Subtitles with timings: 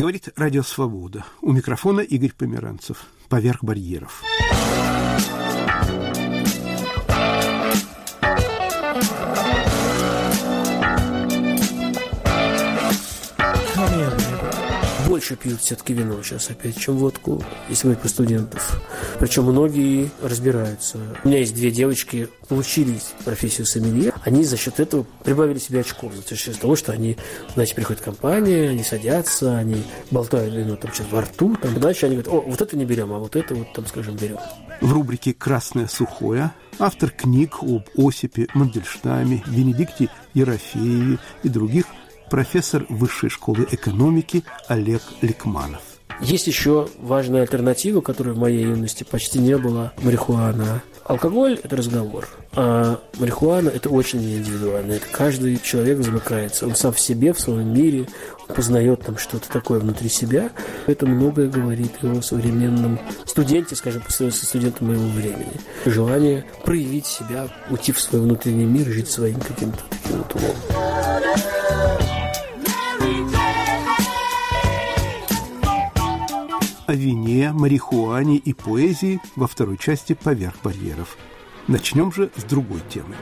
[0.00, 1.26] Говорит Радио Свобода.
[1.42, 3.04] У микрофона Игорь Померанцев.
[3.28, 4.22] Поверх барьеров.
[15.20, 18.80] Больше пьют все-таки вино сейчас опять, чем водку, если мы про студентов.
[19.18, 20.96] Причем многие разбираются.
[21.22, 26.14] У меня есть две девочки, получили профессию сомелье, они за счет этого прибавили себе очков.
[26.26, 27.18] За счет того, что они,
[27.54, 32.06] значит, приходят в компанию, они садятся, они болтают вино там что-то во рту, там, дальше
[32.06, 34.38] они говорят, о, вот это не берем, а вот это вот, там, скажем, берем.
[34.80, 41.84] В рубрике «Красное сухое» автор книг об Осипе Мандельштаме, Венедикте Ерофееве и других–
[42.30, 45.82] профессор Высшей школы экономики Олег Ликманов.
[46.20, 50.82] Есть еще важная альтернатива, которой в моей юности почти не было– марихуана.
[51.04, 54.92] Алкоголь– это разговор, а марихуана– это очень индивидуально.
[54.92, 56.66] Это каждый человек замыкается.
[56.66, 58.06] Он сам в себе, в своем мире,
[58.54, 60.50] познает там что-то такое внутри себя.
[60.86, 65.52] Это многое говорит о современном студенте, скажем, по сравнению со студентом моего времени.
[65.86, 70.56] Желание проявить себя, уйти в свой внутренний мир, жить своим каким-то таким вот умом.
[76.90, 81.16] О вине, марихуане и поэзии во второй части «Поверх барьеров».
[81.68, 83.14] Начнем же с другой темы.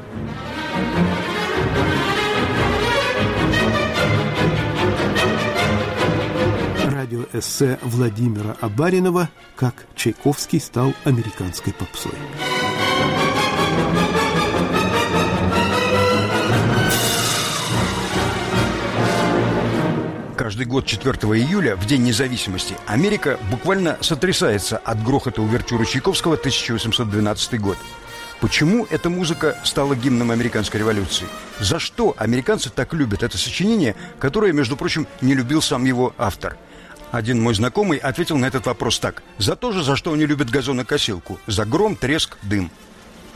[6.86, 12.12] Радиоэссе Владимира Абаринова «Как Чайковский стал американской попсой».
[20.39, 27.61] Каждый год 4 июля, в День независимости, Америка буквально сотрясается от грохота увертюры Чайковского 1812
[27.61, 27.77] год.
[28.41, 31.27] Почему эта музыка стала гимном американской революции?
[31.59, 36.56] За что американцы так любят это сочинение, которое, между прочим, не любил сам его автор?
[37.11, 39.25] Один мой знакомый ответил на этот вопрос так.
[39.39, 41.41] За то же, за что они любят газонокосилку.
[41.48, 42.70] За гром, треск, дым.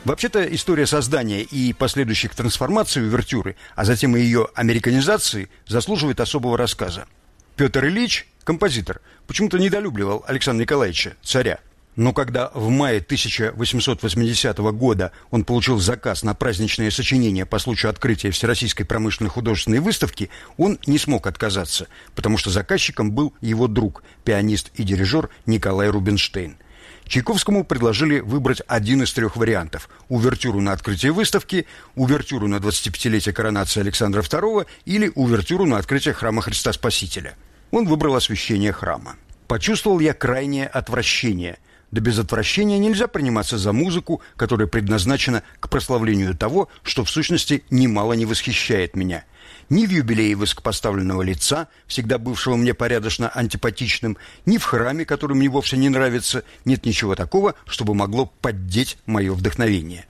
[0.05, 7.07] Вообще-то история создания и последующих трансформаций увертюры, а затем и ее американизации, заслуживает особого рассказа.
[7.55, 11.61] Петр Ильич, композитор, почему-то недолюбливал Александра Николаевича, царя.
[11.95, 18.33] Но когда в мае 1880 года он получил заказ на праздничное сочинение по случаю открытия
[18.33, 21.87] Всероссийской промышленной художественной выставки, он не смог отказаться,
[22.17, 26.57] потому что заказчиком был его друг, пианист и дирижер Николай Рубинштейн–
[27.13, 33.81] Чайковскому предложили выбрать один из трех вариантов– увертюру на открытие выставки, увертюру на 25-летие коронации
[33.81, 37.35] Александра II или увертюру на открытие храма Христа Спасителя.
[37.71, 39.17] Он выбрал освящение храма.
[39.47, 41.59] Почувствовал я крайнее отвращение.
[41.91, 47.63] Да без отвращения нельзя приниматься за музыку, которая предназначена к прославлению того, что в сущности
[47.69, 49.25] немало не восхищает меня–
[49.69, 55.49] ни в юбилее высокопоставленного лица, всегда бывшего мне порядочно антипатичным, ни в храме, который мне
[55.49, 60.07] вовсе не нравится, нет ничего такого, чтобы могло поддеть мое вдохновение.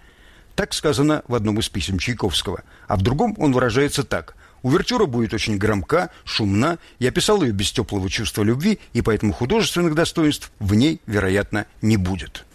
[0.54, 5.34] Так сказано в одном из писем Чайковского, а в другом он выражается так– Увертюра будет
[5.34, 6.78] очень громка, шумна.
[6.98, 11.96] Я писал ее без теплого чувства любви, и поэтому художественных достоинств в ней, вероятно, не
[11.96, 12.46] будет.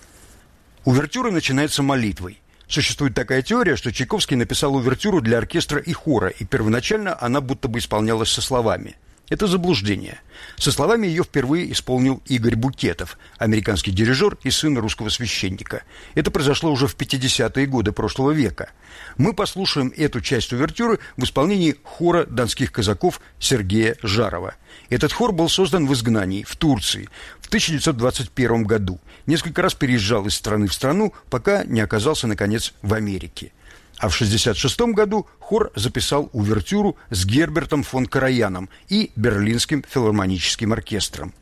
[0.86, 2.40] Увертюра начинается молитвой.
[2.68, 7.68] Существует такая теория, что Чайковский написал увертюру для оркестра и хора, и первоначально она будто
[7.68, 8.98] бы исполнялась со словами.
[9.30, 10.22] Это заблуждение.
[10.56, 15.84] Со словами ее впервые исполнил Игорь Букетов, американский дирижер и сын русского священника.
[16.16, 18.70] Это произошло уже в 50-е годы прошлого века.
[19.18, 24.56] Мы послушаем эту часть увертюры в исполнении хора донских казаков Сергея Жарова.
[24.90, 27.10] Этот хор был создан в изгнании, в Турции,
[27.42, 29.00] в 1921 году.
[29.26, 33.52] Несколько раз переезжал из страны в страну, пока не оказался, наконец, в Америке.
[34.00, 41.34] А в 1966 году хор записал увертюру с Гербертом фон Караяном и Берлинским филармоническим оркестром.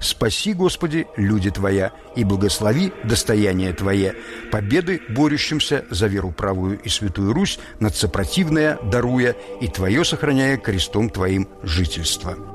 [0.00, 4.16] «Спаси, Господи, люди Твоя, и благослови достояние Твое,
[4.50, 11.08] победы борющимся за веру правую и святую Русь, над сопротивное даруя, и Твое сохраняя крестом
[11.08, 12.53] Твоим жительство».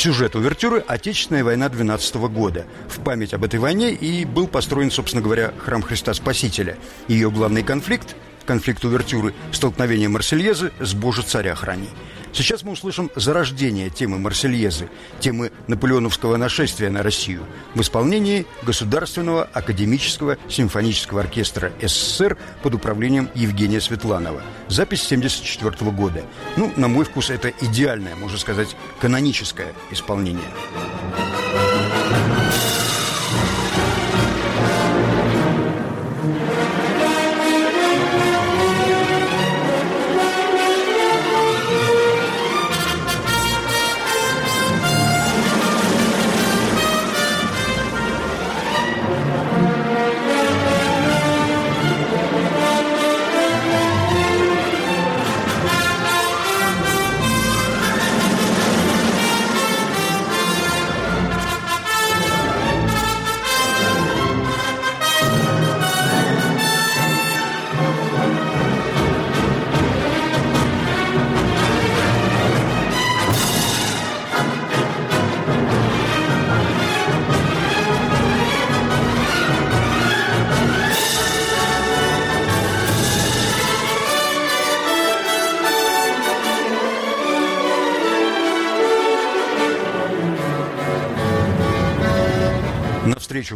[0.00, 2.64] Сюжет увертюры– Отечественная война 12 года.
[2.88, 6.78] В память об этой войне и был построен, собственно говоря, храм Христа Спасителя.
[7.06, 8.16] Ее главный конфликт–
[8.46, 11.90] конфликт увертюры– столкновение Марсельезы с «Боже, царя храни».
[12.32, 14.88] Сейчас мы услышим зарождение темы Марсельезы,
[15.18, 17.42] темы наполеоновского нашествия на Россию
[17.74, 24.42] в исполнении Государственного академического симфонического оркестра СССР под управлением Евгения Светланова.
[24.68, 26.24] Запись 1974 года.
[26.56, 30.48] Ну, на мой вкус, это идеальное, можно сказать, каноническое исполнение.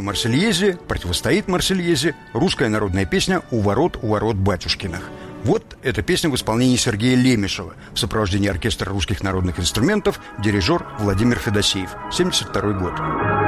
[0.05, 5.09] Марсельезе противостоит Марсельезе русская народная песня «У ворот, у ворот батюшкиных».
[5.43, 11.37] Вот эта песня в исполнении Сергея Лемешева в сопровождении оркестра русских народных инструментов дирижер Владимир
[11.37, 13.44] Федосеев, 72 год.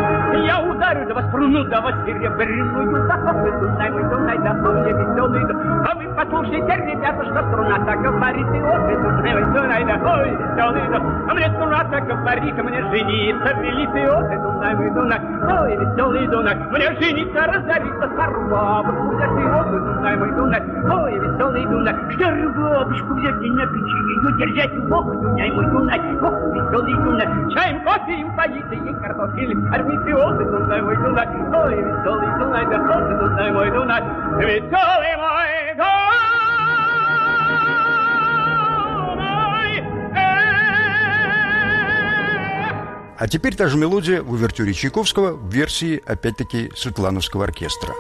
[1.18, 5.42] Вас струну, до вас серебряную, да вы Дунай, мой Дунай, да мне веселый,
[5.84, 9.96] а вы послушайте, ребята, что струна так говорит, и вот вы Дунай, мой Дунай, да
[10.14, 10.82] ой, веселый,
[11.28, 15.22] а мне струна так говорит, мне жениться велит, и вот вы Дунай, мой Дунай,
[15.60, 18.84] ой, веселый Дунай, мне жениться разориться старого,
[19.16, 20.64] взять, и вот вы Дунай, мой Дунай,
[21.02, 26.00] ой, веселый Дунай, старую бабушку взять и на печи, ее держать, ох, Дунай, мой Дунай,
[26.22, 30.96] ох, веселый Дунай, чаем, кофе им поить, и картофель, кормить, и вот вы Дунай, мой
[30.96, 32.78] Дунай, ой, веселый Дунай, да
[33.20, 34.02] Дунай, мой Дунай,
[34.40, 36.18] веселый мой Дунай,
[43.20, 47.94] А теперь та же мелодия в увертюре Чайковского в версии, опять-таки, Светлановского оркестра.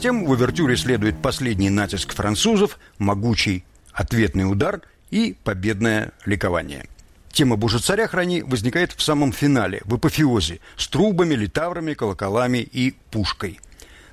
[0.00, 4.80] Затем в увертюре следует последний натиск французов, могучий ответный удар
[5.10, 6.86] и победное ликование.
[7.30, 12.94] Тема «Боже царя храни» возникает в самом финале, в апофеозе, с трубами, литаврами, колоколами и
[13.10, 13.60] пушкой.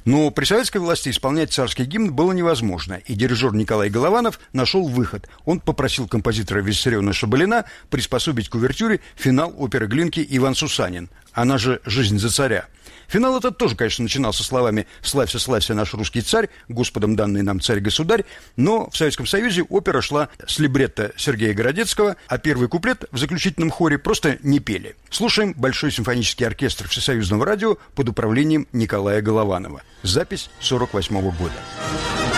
[0.04, 5.30] Но при советской власти исполнять царский гимн было невозможно, и дирижер Николай Голованов нашел выход.
[5.46, 11.80] Он попросил композитора Виссариона Шабалина приспособить к увертюре финал оперы Глинки «Иван Сусанин», она же
[11.86, 12.66] «Жизнь за царя».
[13.08, 18.26] Финал этот тоже, конечно, начинался словами «Славься, славься, наш русский царь, Господом данный нам царь-государь»,
[18.58, 23.70] но в Советском Союзе опера шла с либретто Сергея Городецкого, а первый куплет в заключительном
[23.70, 24.96] хоре просто не пели.
[25.12, 29.84] Слушаем Большой симфонический оркестр Всесоюзного радио под управлением Николая Голованова.
[30.02, 32.37] Запись 48 года.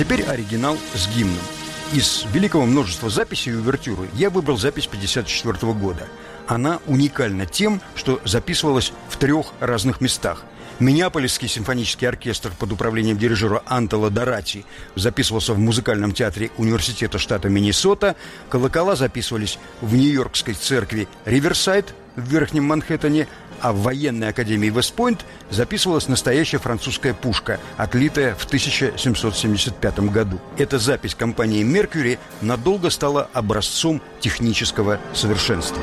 [0.00, 1.44] Теперь оригинал с гимном.
[1.92, 6.08] Из великого множества записей увертюры я выбрал запись 54 года.
[6.46, 10.42] Она уникальна тем, что записывалась в трех разных местах.
[10.78, 14.64] Миннеаполисский симфонический оркестр под управлением дирижера Антола Дорати
[14.94, 18.16] записывался в музыкальном театре Университета штата Миннесота.
[18.48, 23.28] Колокола записывались в Нью-Йоркской церкви Риверсайд в Верхнем Манхэттене,
[23.60, 30.40] а в военной академии Вестпойнт записывалась настоящая французская пушка, отлитая в 1775 году.
[30.58, 35.82] Эта запись компании «Меркьюри» надолго стала образцом технического совершенства.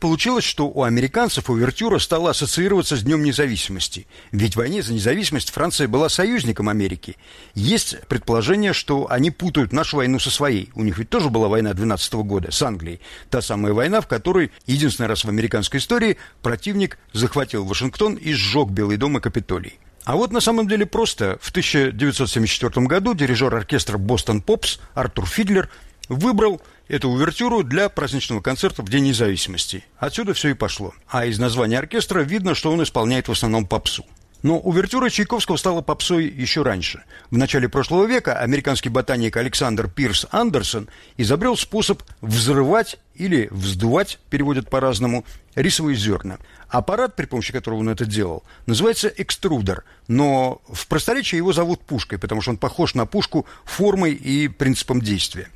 [0.00, 4.06] Получилось, что у американцев увертюра стала ассоциироваться с Днем независимости.
[4.32, 7.16] Ведь в войне за независимость Франция была союзником Америки.
[7.54, 10.70] Есть предположение, что они путают нашу войну со своей.
[10.74, 13.00] У них ведь тоже была война 12 -го года с Англией.
[13.30, 18.68] Та самая война, в которой единственный раз в американской истории противник захватил Вашингтон и сжег
[18.70, 19.78] Белый дом и Капитолий.
[20.04, 21.38] А вот на самом деле просто.
[21.40, 25.68] В 1974 году дирижер оркестра «Бостон Попс» Артур Фидлер
[26.08, 29.84] выбрал эту увертюру для праздничного концерта в День независимости.
[29.98, 30.94] Отсюда все и пошло.
[31.08, 34.04] А из названия оркестра видно, что он исполняет в основном попсу.
[34.42, 37.02] Но увертюра Чайковского стала попсой еще раньше.
[37.30, 44.68] В начале прошлого века американский ботаник Александр Пирс Андерсон изобрел способ взрывать или вздувать, переводят
[44.70, 45.24] по-разному,
[45.54, 46.38] рисовые зерна.
[46.68, 52.18] Аппарат, при помощи которого он это делал, называется экструдер, но в просторечии его зовут пушкой,
[52.18, 55.48] потому что он похож на пушку формой и принципом действия.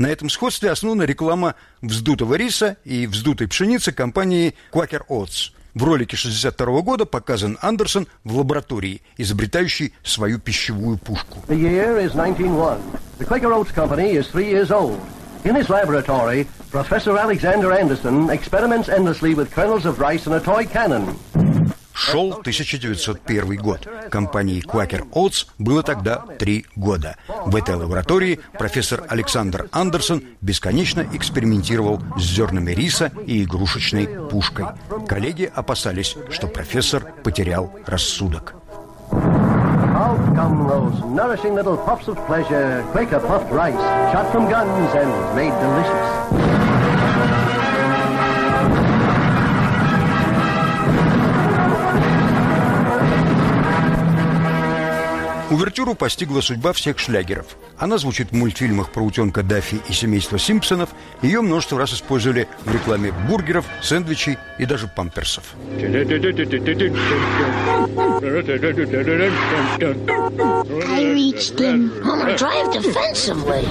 [0.00, 5.50] На этом сходстве основана реклама вздутого риса и вздутой пшеницы компании Quaker Oats.
[5.74, 11.44] В ролике 1962 года показан Андерсон в лаборатории, изобретающий свою пищевую пушку.
[11.48, 12.80] The year is 1901.
[13.18, 14.98] The Quaker Oats Company is three years old.
[15.44, 20.64] In his laboratory, Professor Alexander Anderson experiments endlessly with kernels of rice and a toy
[20.64, 21.14] cannon.
[22.00, 23.86] Шел 1901 год.
[24.10, 27.16] Компании Quaker Oats было тогда три года.
[27.44, 34.64] В этой лаборатории профессор Александр Андерсон бесконечно экспериментировал с зернами риса и игрушечной пушкой.
[35.06, 38.54] Коллеги опасались, что профессор потерял рассудок.
[39.12, 41.00] Out come those.
[55.50, 57.46] Увертюру постигла судьба всех шлягеров.
[57.76, 60.90] Она звучит в мультфильмах про утенка Даффи и семейство Симпсонов.
[61.22, 65.42] Ее множество раз использовали в рекламе бургеров, сэндвичей и даже памперсов.
[70.88, 73.66] I reached in on a drive defensively.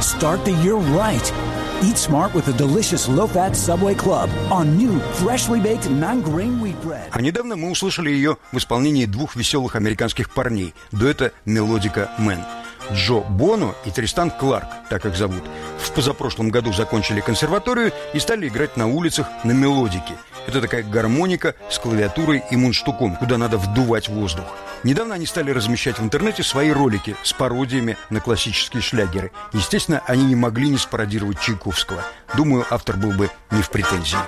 [0.00, 1.53] Start the year right.
[1.82, 7.08] Eat smart with a delicious low-fat Subway Club on new, freshly baked non-grain wheat bread.
[7.10, 12.40] А недавно мы услышали ее в исполнении двух веселых американских парней, дуэта «Мелодика Мэн».
[12.92, 15.42] Джо Боно и Тристан Кларк, так их зовут,
[15.78, 20.14] в позапрошлом году закончили консерваторию и стали играть на улицах на мелодике.
[20.46, 24.44] Это такая гармоника с клавиатурой и мундштуком, куда надо вдувать воздух.
[24.82, 29.32] Недавно они стали размещать в интернете свои ролики с пародиями на классические шлягеры.
[29.52, 32.02] Естественно, они не могли не спародировать Чайковского.
[32.36, 34.18] Думаю, автор был бы не в претензии.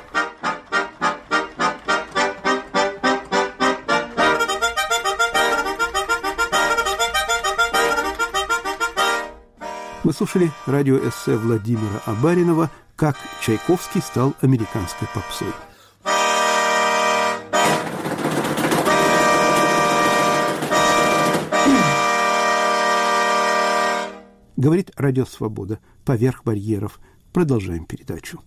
[10.03, 15.49] Мы слушали радиоэссе Владимира Абаринова «Как Чайковский стал американской попсой».
[24.57, 25.81] Говорит Радио Свобода.
[26.05, 26.99] Поверх барьеров.
[27.33, 28.41] Продолжаем передачу.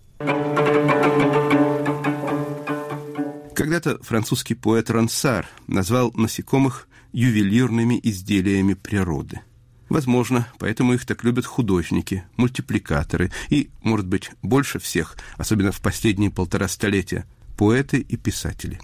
[3.54, 9.42] Когда-то французский поэт Рансар назвал насекомых ювелирными изделиями природы.
[9.90, 16.32] Возможно, поэтому их так любят художники, мультипликаторы и, может быть, больше всех, особенно в последние
[16.32, 17.26] полтора столетия,
[17.58, 18.80] поэты и писатели.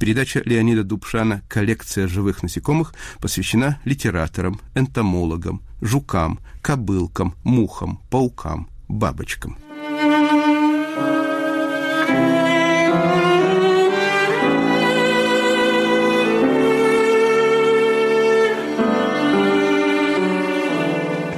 [0.00, 9.58] Передача Леонида Дубшана «Коллекция живых насекомых» посвящена литераторам, энтомологам, жукам, кобылкам, мухам, паукам, бабочкам–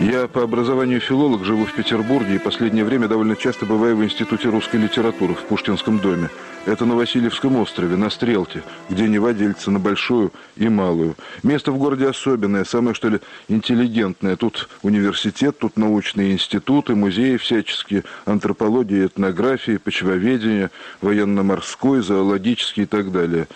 [0.03, 4.49] Я по образованию филолог, живу в Петербурге и последнее время довольно часто бываю в Институте
[4.49, 6.29] русской литературы в Пушкинском доме.
[6.67, 11.15] Это на Васильевском острове, на Стрелке, где Нева делится на большую и малую.
[11.45, 14.35] Место в городе особенное, самое что ли интеллигентное.
[14.35, 23.47] Тут университет, тут научные институты, музеи всяческие, антропология, этнография, почвоведение, военно-морской, зоологический и так далее.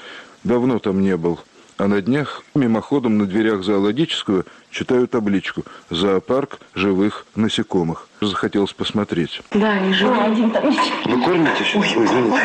[0.44, 1.40] Давно там не был.
[1.78, 8.08] А на днях мимоходом на дверях зоологического читаю табличку «Зоопарк живых насекомых».
[8.22, 9.42] Захотелось посмотреть.
[9.52, 10.64] Да, и живу один там.
[11.04, 11.84] Вы кормите сейчас?
[11.96, 12.36] Ой, извините.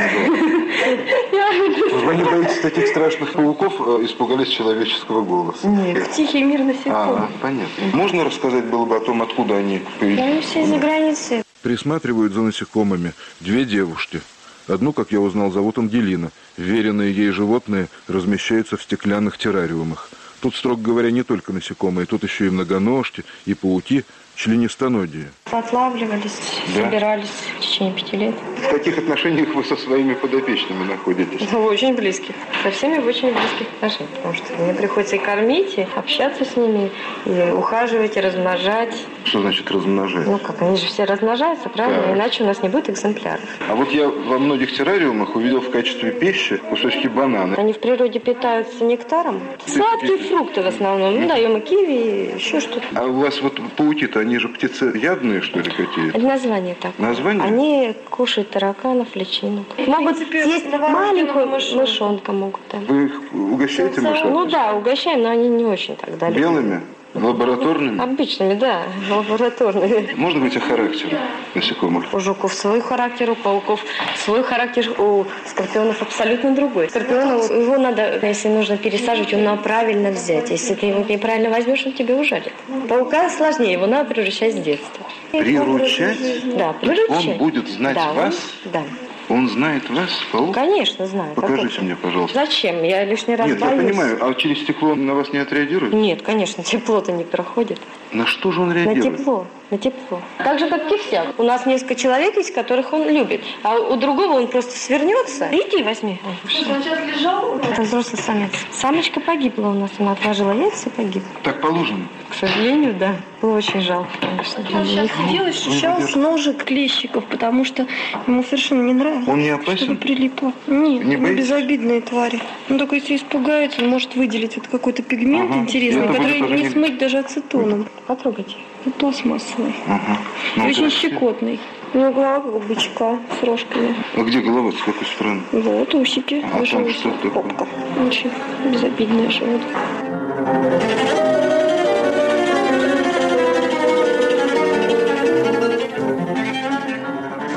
[2.05, 5.65] Вы не боитесь таких страшных пауков, а испугались человеческого голоса?
[5.65, 7.21] Нет, тихий мир насекомых.
[7.21, 7.85] А, понятно.
[7.93, 10.19] Можно рассказать было бы о том, откуда они появились?
[10.19, 11.43] Да, они все из-за границы.
[11.61, 14.19] Присматривают за насекомыми две девушки–
[14.71, 16.31] Одну, как я узнал, зовут Ангелина.
[16.55, 20.09] Веренные ей животные размещаются в стеклянных террариумах.
[20.39, 25.29] Тут, строго говоря, не только насекомые, тут еще и многоножки, и пауки, членистоногие.
[25.51, 26.39] Отлавливались,
[26.73, 26.85] да?
[26.85, 28.35] собирались в течение пяти лет.
[28.61, 31.47] В каких отношениях вы со своими подопечными находитесь?
[31.51, 32.35] Ну, очень близких.
[32.63, 34.11] Со всеми в очень близких отношениях.
[34.15, 36.91] Потому что мне приходится и кормить, и общаться с ними,
[37.25, 38.95] и ухаживать, и размножать.
[39.23, 40.27] Что значит размножать?
[40.27, 42.03] Ну как, они же все размножаются, правильно?
[42.07, 42.13] Да.
[42.13, 43.41] Иначе у нас не будет экземпляров.
[43.67, 47.55] А вот я во многих террариумах увидел в качестве пищи кусочки банана.
[47.57, 49.41] Они в природе питаются нектаром.
[49.65, 51.21] Сладкие фрукты в основном.
[51.21, 52.85] Ну, даем и киви, и еще что-то.
[52.95, 54.49] А у вас вот пауки-то, они же
[54.95, 56.19] ядные что ли, какие-то?
[56.19, 56.91] Название так.
[56.99, 57.43] Название?
[57.43, 59.65] Они кушают тараканов, личинок.
[59.87, 62.61] Могут съесть маленькую мышонка могут.
[62.71, 62.79] Да.
[62.87, 64.31] Вы их угощаете мышонками?
[64.31, 66.81] Ну да, угощаем, но они не очень тогда Белыми?
[67.13, 68.01] Лабораторными?
[68.01, 70.13] Обычными, да, лабораторными.
[70.15, 71.19] Можно быть о характере
[71.53, 72.13] насекомых?
[72.13, 73.83] У жуков свой характер, у пауков
[74.15, 76.89] свой характер, у скорпионов абсолютно другой.
[76.89, 80.49] Скорпиона, его надо, если нужно пересаживать, его надо правильно взять.
[80.51, 82.53] Если ты его неправильно возьмешь, он тебе ужалит.
[82.87, 85.05] Паука сложнее, его надо приручать с детства.
[85.31, 86.17] Приручать?
[86.57, 87.27] Да, приручать.
[87.27, 88.35] Он будет знать да, вас?
[88.65, 88.83] Он, да.
[89.31, 90.53] Он знает вас, паук?
[90.53, 91.33] Конечно, знаю.
[91.35, 92.45] Покажите мне, пожалуйста.
[92.45, 92.83] Зачем?
[92.83, 93.77] Я лишний раз Нет, боюсь.
[93.77, 94.17] я понимаю.
[94.21, 95.93] А через стекло на вас не отреагирует?
[95.93, 97.79] Нет, конечно, тепло-то не проходит.
[98.11, 99.11] На что же он реагирует?
[99.11, 100.21] На тепло, на тепло.
[100.37, 101.39] Так же, как кисяк.
[101.39, 103.41] У нас несколько человек есть, которых он любит.
[103.63, 105.47] А у другого он просто свернется.
[105.51, 106.19] Иди, возьми.
[106.47, 107.55] Что, он сейчас лежал?
[107.57, 108.51] Это взрослый самец.
[108.71, 109.89] Самочка погибла у нас.
[109.97, 111.29] Она отложила яйца и погибла.
[111.43, 112.07] Так положено?
[112.29, 113.15] К сожалению, да.
[113.41, 114.63] Было очень жалко, конечно.
[114.77, 117.87] Он сейчас сидел и ощущал с ножек клещиков, потому что
[118.27, 119.31] ему совершенно не нравится.
[119.31, 119.85] Он не опасен?
[119.85, 120.51] Чтобы прилипло.
[120.67, 122.39] Нет, не они безобидные твари.
[122.69, 125.59] Ну, только если испугается, он может выделить вот какой-то пигмент Ага.
[125.61, 127.87] интересный, И который не- смыть даже ацетоном.
[128.05, 128.55] Потрогайте.
[128.97, 129.75] Пластмассовый.
[129.87, 130.17] Ага.
[130.55, 131.11] Ну, Очень красиво.
[131.11, 131.59] щекотный.
[131.93, 133.95] У него голова как у бычка с рожками.
[134.15, 134.71] А где голова?
[134.71, 135.41] С какой стороны?
[135.51, 136.43] Вот, усики.
[136.53, 137.31] А Выше там что такое?
[137.31, 137.67] Попка.
[138.07, 138.31] Очень
[138.71, 140.81] безобидное животное.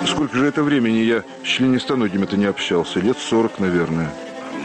[0.06, 3.00] Сколько же это времени я с членистоногими-то не общался?
[3.00, 4.10] Лет сорок, наверное.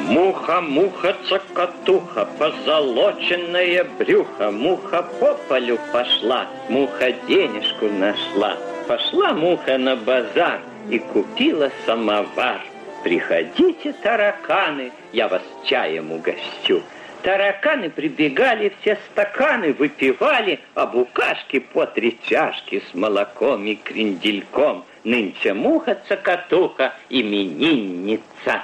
[0.10, 8.58] Муха, муха, цокотуха, позолоченное брюхо, муха по полю пошла, муха денежку нашла.
[8.88, 12.60] Пошла муха на базар и купила самовар.
[13.04, 16.82] Приходите, тараканы, я вас чаем угощу.
[17.22, 24.86] Тараканы прибегали, все стаканы выпивали, а букашки по три чашки с молоком и крендельком.
[25.04, 28.64] Нынче муха-цокотуха, именинница.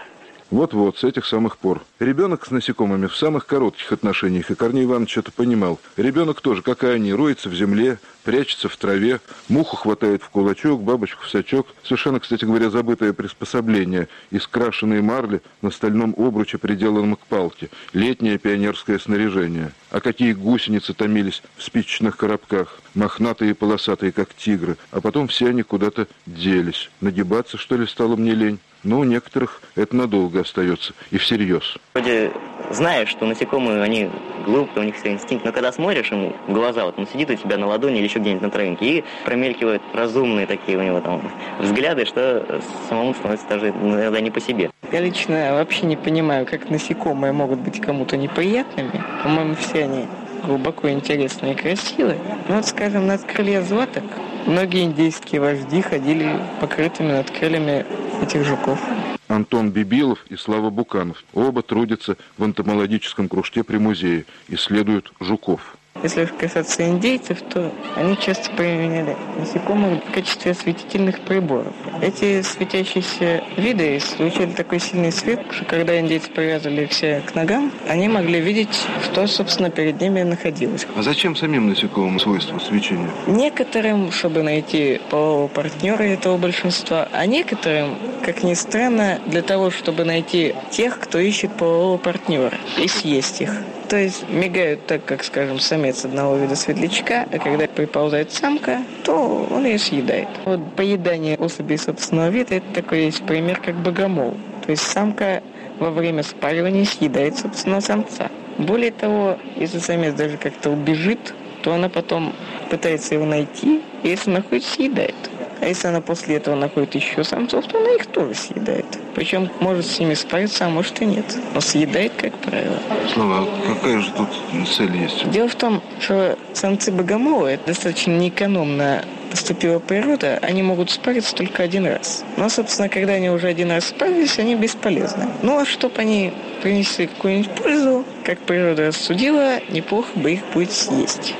[0.51, 1.81] Вот-вот, с этих самых пор.
[1.99, 5.79] Ребенок с насекомыми в самых коротких отношениях, и Корней Иванович это понимал.
[5.95, 10.83] Ребенок тоже, как и они, роется в земле, прячется в траве, муху хватает в кулачок,
[10.83, 11.67] бабочку в сачок.
[11.83, 17.69] Совершенно, кстати говоря, забытое приспособление из крашеной марли на стальном обруче, приделанном к палке.
[17.93, 19.71] Летнее пионерское снаряжение.
[19.89, 24.75] А какие гусеницы томились в спичечных коробках, мохнатые и полосатые, как тигры.
[24.91, 26.89] А потом все они куда-то делись.
[26.99, 28.59] Нагибаться, что ли, стало мне лень?
[28.85, 31.77] Но у некоторых это надолго остается, и всерьез.
[31.95, 32.33] Вроде
[32.71, 34.09] знаешь, что насекомые, они
[34.45, 37.35] глупые, у них все инстинкт, но когда смотришь ему в глаза, вот он сидит у
[37.35, 41.21] тебя на ладони или еще где-нибудь на травинке, и промелькивают разумные такие у него там
[41.61, 44.71] взгляды, что самому становится даже иногда не по себе.
[44.91, 49.01] Я лично вообще не понимаю, как насекомые могут быть кому-то неприятными.
[49.23, 50.05] По-моему, все они
[50.45, 52.19] глубоко интересные и красивые.
[52.49, 54.03] Ну вот, скажем, над крылья златок
[54.45, 57.85] многие индейские вожди ходили покрытыми над крыльями
[58.21, 58.79] этих жуков.
[59.27, 61.23] Антон Бибилов и Слава Буканов.
[61.33, 65.77] Оба трудятся в энтомологическом кружке при музее, исследуют жуков.
[66.03, 71.73] Если касаться индейцев, то они часто применяли насекомых в качестве осветительных приборов.
[71.99, 78.07] Эти светящиеся виды излучали такой сильный свет, что когда индейцы привязывали все к ногам, они
[78.07, 80.85] могли видеть, что, собственно, перед ними находилось.
[80.95, 83.09] А зачем самим насекомым свойства свечения?
[83.25, 90.03] Некоторым, чтобы найти полового партнера этого большинства, а некоторым, как ни странно, для того, чтобы
[90.03, 93.51] найти тех, кто ищет полового партнера и съесть их.
[93.95, 99.47] То есть мигают так, как, скажем, самец одного вида светлячка, а когда приползает самка, то
[99.49, 100.27] он ее съедает.
[100.43, 104.35] Вот поедание особей собственного вида– это такой есть пример, как богомол.
[104.65, 105.41] То есть самка
[105.79, 108.29] во время спаривания съедает собственного самца.
[108.57, 112.35] Более того, если самец даже как-то убежит, то она потом
[112.69, 115.15] пытается его найти, и если находит, съедает.
[115.61, 118.85] А если она после этого находит еще самцов, то она их тоже съедает.
[119.15, 121.25] Причем может с ними справиться, а может и нет.
[121.53, 122.77] Но съедает, как правило.
[123.13, 124.29] Слава, а какая же тут
[124.67, 125.29] цель есть?
[125.31, 129.03] Дело в том, что самцы богомола это достаточно неэкономно
[129.35, 132.23] поступила природа, они могут спариться только один раз.
[132.37, 135.27] Но, собственно, когда они уже один раз спарились, они бесполезны.
[135.41, 141.35] Ну, а чтобы они принесли какую-нибудь пользу, как природа рассудила, неплохо бы их будет съесть.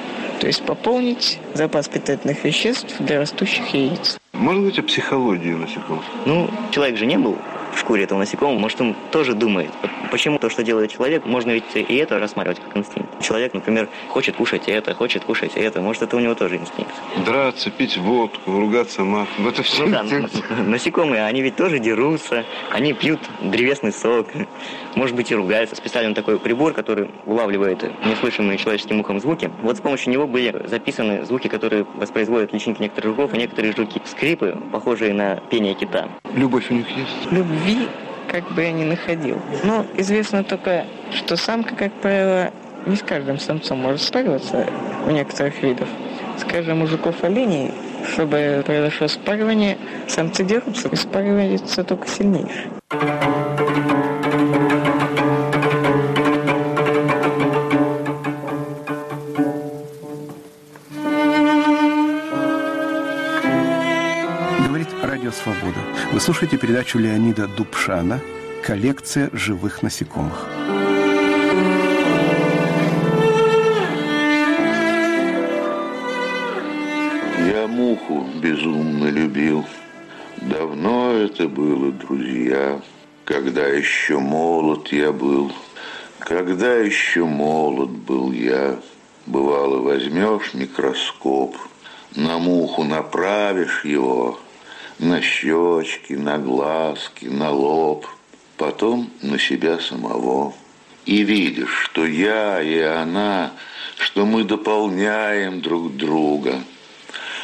[0.46, 4.20] То есть пополнить запас питательных веществ для растущих яиц.
[4.32, 6.04] Может быть, о психологии насекомых?
[6.28, 7.36] Ну, человек же не был
[7.76, 9.70] в шкуре этого насекомого, может, он тоже думает,
[10.12, 13.10] почему то, что делает человек, можно ведь и это рассматривать как инстинкт.
[13.22, 16.94] Человек, например, хочет кушать это, хочет кушать это, может, это у него тоже инстинкт.
[17.26, 20.04] Драться, пить водку, ругаться матом, это все ну, да,
[20.64, 24.28] насекомые, они ведь тоже дерутся, они пьют древесный сок,
[24.96, 25.76] может быть, и ругаются.
[25.76, 29.52] Специально такой прибор, который улавливает неслышимые человеческим ухом звуки.
[29.62, 34.02] Вот с помощью него были записаны звуки, которые воспроизводят личинки некоторых жуков и некоторые жуки.
[34.06, 36.08] Скрипы, похожие на пение кита.
[36.34, 37.32] Любовь у них есть?
[37.66, 37.88] Любви
[38.32, 39.42] как бы я не находил.
[39.64, 42.52] Но известно только, что самка, как правило,
[42.86, 44.68] не с каждым самцом может спариваться
[45.08, 45.88] у некоторых видов.
[46.38, 47.72] Скажем, у жуков оленей,
[48.14, 52.70] чтобы произошло спаривание, самцы дерутся и спариваются только сильнейшие.
[66.12, 68.22] Вы слушаете передачу Леонида Дубшана
[68.64, 70.48] «Коллекция живых насекомых».
[77.50, 79.66] Я муху безумно любил.
[80.38, 82.82] Давно это было, друзья,
[83.26, 85.52] когда еще молод я был.
[86.20, 88.80] Когда еще молод был я,
[89.26, 91.58] бывало, возьмешь микроскоп,
[92.16, 94.40] на муху направишь его,
[95.00, 98.06] на щечки, на глазки, на лоб,
[98.58, 100.54] потом на себя самого.
[101.06, 103.52] И видишь, что я и она,
[103.98, 106.62] что мы дополняем друг друга,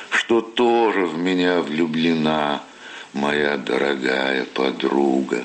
[0.10, 2.64] что тоже в меня влюблена
[3.14, 5.44] моя дорогая подруга.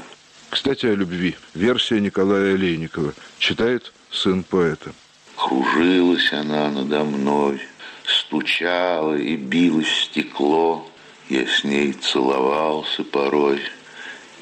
[0.51, 1.37] Кстати, о любви.
[1.55, 3.13] Версия Николая Олейникова.
[3.39, 4.93] Читает сын поэта.
[5.37, 7.61] Кружилась она надо мной,
[8.05, 10.89] стучала и билась в стекло,
[11.29, 13.61] я с ней целовался порой,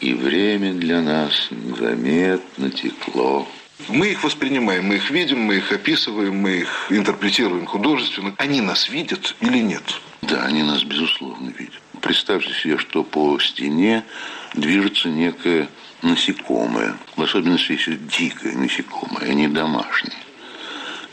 [0.01, 3.49] и время для нас заметно текло.
[3.89, 8.35] Мы их воспринимаем, мы их видим, мы их описываем, мы их интерпретируем художественно.
[8.39, 9.83] Они нас видят или нет?
[10.23, 11.81] Да, они нас, безусловно, видят.
[12.01, 14.05] Представьте себе, что по стене
[14.55, 15.69] движется некое
[16.03, 20.17] насекомое, в особенности, если дикое насекомое, а не домашнее.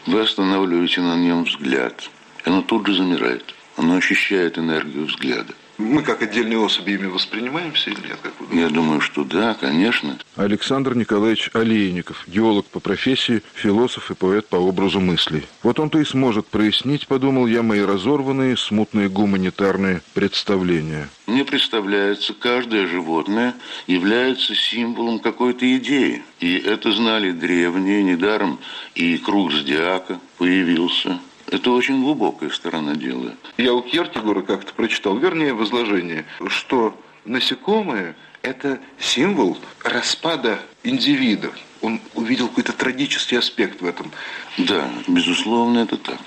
[0.05, 2.10] Вы останавливаете на нем взгляд,
[2.45, 3.55] и оно тут же замирает.
[3.77, 5.53] Оно ощущает энергию взгляда.
[5.82, 8.20] Мы как отдельные особи ими воспринимаемся или нет?
[8.22, 10.17] Как вы Я думаю, что да, конечно.
[10.36, 15.48] Александр Николаевич Олейников, геолог по профессии, философ и поэт по образу мыслей.
[15.63, 21.10] Вот он-то и сможет прояснить, подумал я, мои разорванные, смутные гуманитарные представления.
[21.26, 23.56] Мне представляется, каждое животное
[23.88, 26.24] является символом какой-то идеи.
[26.39, 28.60] И это знали древние, недаром
[28.94, 31.20] и круг зодиака появился–
[31.52, 33.36] это очень глубокая сторона дела.
[33.58, 41.52] Я у Кертигора как-то прочитал, вернее, возложение, что насекомые– это символ распада индивида.
[41.82, 44.12] Он увидел какой-то трагический аспект в этом.
[44.58, 46.20] Да, безусловно, это так.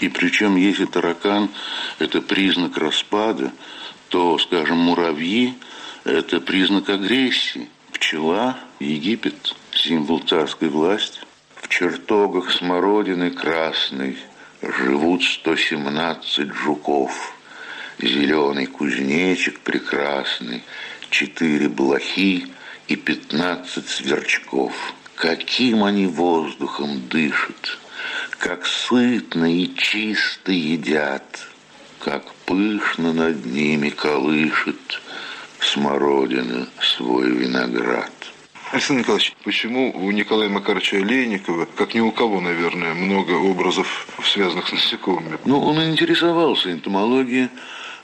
[0.00, 1.48] И причем, если таракан–
[2.00, 3.52] это признак распада,
[4.08, 5.54] то, скажем, муравьи–
[6.04, 7.68] это признак агрессии.
[7.92, 11.20] Пчела, Египет– символ царской власти.
[11.66, 14.16] В чертогах смородины красной
[14.62, 17.34] живут 117 жуков.
[17.98, 20.62] Зеленый кузнечик прекрасный,
[21.10, 22.46] четыре блохи
[22.86, 24.72] и пятнадцать сверчков.
[25.16, 27.78] Каким они воздухом дышат,
[28.38, 31.48] как сытно и чисто едят,
[31.98, 35.02] как пышно над ними колышет
[35.58, 38.12] смородина свой виноград.
[38.72, 44.68] Александр Николаевич, почему у Николая Макаровича Олейникова, как ни у кого, наверное, много образов, связанных
[44.68, 45.38] с насекомыми?
[45.44, 47.48] Ну, он интересовался энтомологией,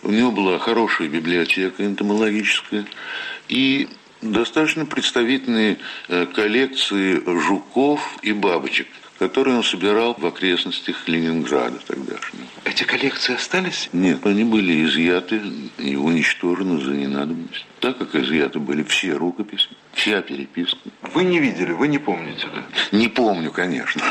[0.02, 2.86] у него была хорошая библиотека энтомологическая,
[3.48, 3.88] и
[4.20, 8.86] достаточно представительные э, коллекции жуков и бабочек–
[9.22, 12.44] которые он собирал в окрестностях Ленинграда тогдашнего.
[12.64, 13.88] Эти коллекции остались?
[13.92, 15.40] Нет, они были изъяты
[15.78, 17.64] и уничтожены за ненадобность.
[17.78, 20.78] Так как изъяты были все рукописи, вся переписка.
[21.14, 22.96] Вы не видели, вы не помните, да?
[22.96, 24.02] Не помню, конечно.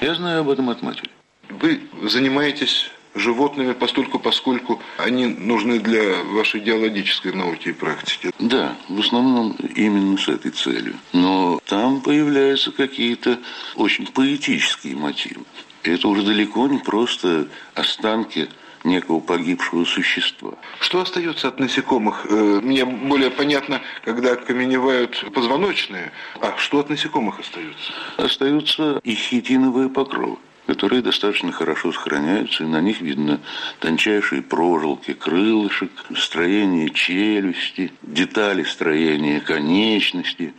[0.00, 1.10] Я знаю об этом от матери.
[1.48, 8.30] Вы занимаетесь животными, постольку поскольку они нужны для вашей геологической науки и практики.
[8.38, 10.94] Да, в основном именно с этой целью.
[11.12, 13.38] Но там появляются какие-то
[13.76, 15.44] очень поэтические мотивы.
[15.82, 18.48] Это уже далеко не просто останки
[18.88, 20.54] некого погибшего существа.
[20.80, 22.26] Что остается от насекомых?
[22.28, 27.92] Э, мне более понятно, когда каменевают позвоночные, а что от насекомых остается?
[28.16, 33.40] Остаются и хитиновые покровы которые достаточно хорошо сохраняются, и на них видно
[33.80, 40.52] тончайшие прожилки крылышек, строение челюсти, детали строения конечности.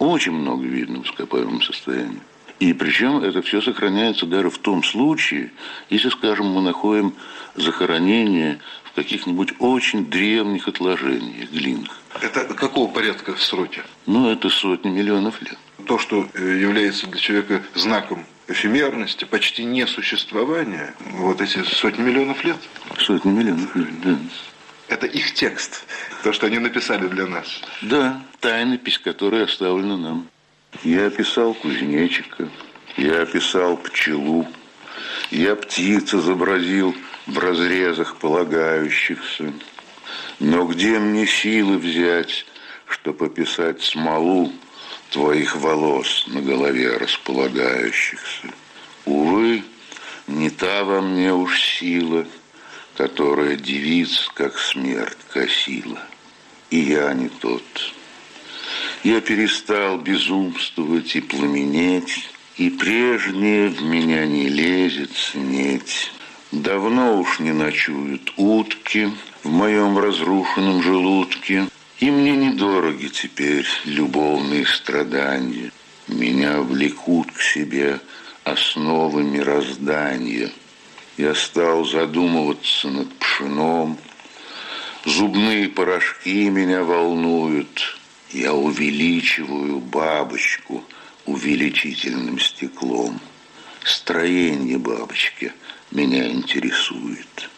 [0.00, 2.18] Очень много видно в ископаемом состоянии.
[2.58, 5.50] И причем это все сохраняется даже в том случае,
[5.90, 7.14] если, скажем, мы находим
[7.54, 11.98] захоронение в каких-нибудь очень древних отложениях глинных.
[12.20, 13.82] Это какого порядка сроки?
[14.06, 15.58] Ну, это сотни миллионов лет.
[15.86, 22.56] То, что э, является для человека знаком эфемерности, почти несуществования, вот эти сотни миллионов лет.
[22.98, 24.18] Сотни миллионов лет, да.
[24.88, 25.86] Это их текст,
[26.22, 27.62] то, что они написали для нас.
[27.80, 30.28] Да, тайнопись, которая оставлена нам.
[30.84, 32.48] Я описал кузнечика,
[32.96, 34.46] я описал пчелу,
[35.30, 36.94] я птиц изобразил
[37.26, 39.52] в разрезах полагающихся.
[40.38, 42.46] Но где мне силы взять,
[42.86, 44.52] чтобы описать смолу,
[45.10, 48.48] твоих волос на голове располагающихся.
[49.04, 49.62] Увы,
[50.26, 52.26] не та во мне уж сила,
[52.96, 56.00] которая девиц, как смерть, косила.
[56.70, 57.62] И я не тот.
[59.04, 66.12] Я перестал безумствовать и пламенеть, и прежнее в меня не лезет снеть.
[66.52, 69.10] Давно уж не ночуют утки
[69.42, 71.66] в моем разрушенном желудке,
[71.98, 75.72] и мне недороги теперь любовные страдания.
[76.08, 78.00] Меня влекут к себе
[78.44, 80.52] основы мироздания.
[81.16, 83.96] Я стал задумываться над пшеном.
[85.06, 87.98] Зубные порошки меня волнуют.
[88.30, 90.84] Я увеличиваю бабочку
[91.24, 93.20] увеличительным стеклом.
[93.84, 95.52] Строение бабочки
[95.92, 97.50] меня интересует.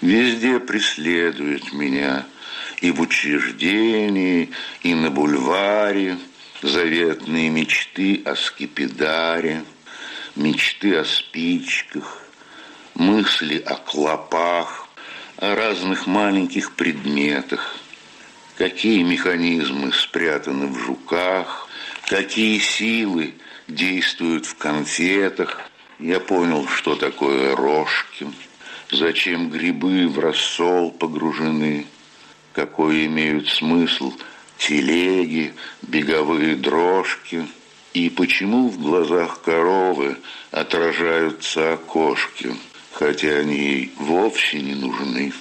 [0.00, 2.26] Везде преследует меня–
[2.80, 4.50] и в учреждении,
[4.82, 6.18] и на бульваре,
[6.62, 9.64] заветные мечты о скипидаре,
[10.36, 12.22] мечты о спичках,
[12.94, 14.88] мысли о клопах,
[15.36, 17.76] о разных маленьких предметах,
[18.56, 21.68] какие механизмы спрятаны в жуках,
[22.06, 23.34] какие силы
[23.66, 25.60] действуют в конфетах.
[25.98, 28.26] Я понял, что такое рожки,
[28.90, 31.86] зачем грибы в рассол погружены–
[32.58, 34.12] какой имеют смысл
[34.56, 37.46] телеги, беговые дрожки,
[37.94, 40.16] и почему в глазах коровы
[40.50, 42.56] отражаются окошки,
[42.90, 45.32] хотя они ей вовсе не нужны.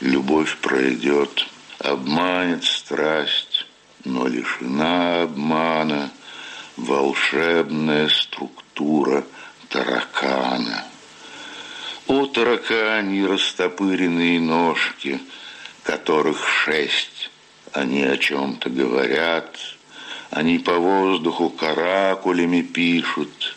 [0.00, 1.46] Любовь пройдет,
[1.78, 3.66] обманет страсть,
[4.06, 6.10] но лишена обмана
[6.78, 9.26] волшебная структура
[9.70, 10.84] таракана.
[12.06, 15.18] О, таракани, растопыренные ножки–
[15.82, 17.30] которых шесть.
[17.72, 19.56] Они о чем-то говорят,
[20.30, 23.56] они по воздуху каракулями пишут.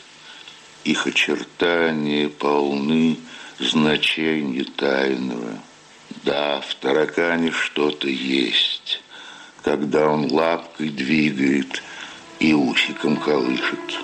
[0.84, 3.17] Их очертания полны
[3.60, 5.60] значения тайного.
[6.23, 9.02] Да, в таракане что-то есть.
[9.63, 11.82] Когда он лапкой двигает
[12.39, 14.04] и усиком колышет.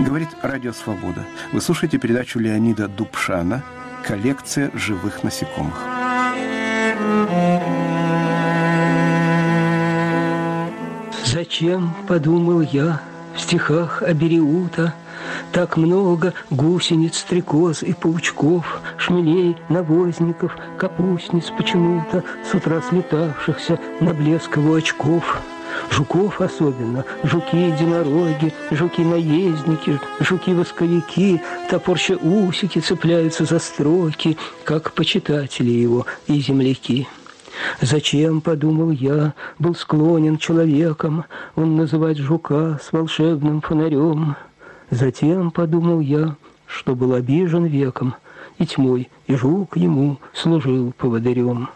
[0.00, 1.24] Говорит Радио Свобода.
[1.52, 3.62] Вы слушаете передачу Леонида Дубшана
[4.04, 5.80] «Коллекция живых насекомых».
[11.24, 13.00] Зачем, подумал я,
[13.36, 14.94] в стихах Абериута
[15.52, 24.56] так много гусениц, стрекоз и паучков, шмелей, навозников, капустниц почему-то с утра слетавшихся на блеск
[24.56, 25.40] его очков–
[25.90, 37.06] жуков особенно, жуки-единороги, жуки-наездники, жуки-восковики, топорща усики цепляются за строки, как почитатели его и земляки.
[37.80, 44.36] Зачем, подумал я, был склонен человеком он называть жука с волшебным фонарем?
[44.90, 48.14] Затем, подумал я, что был обижен веком,
[48.58, 51.68] и тьмой, и жук ему служил поводырем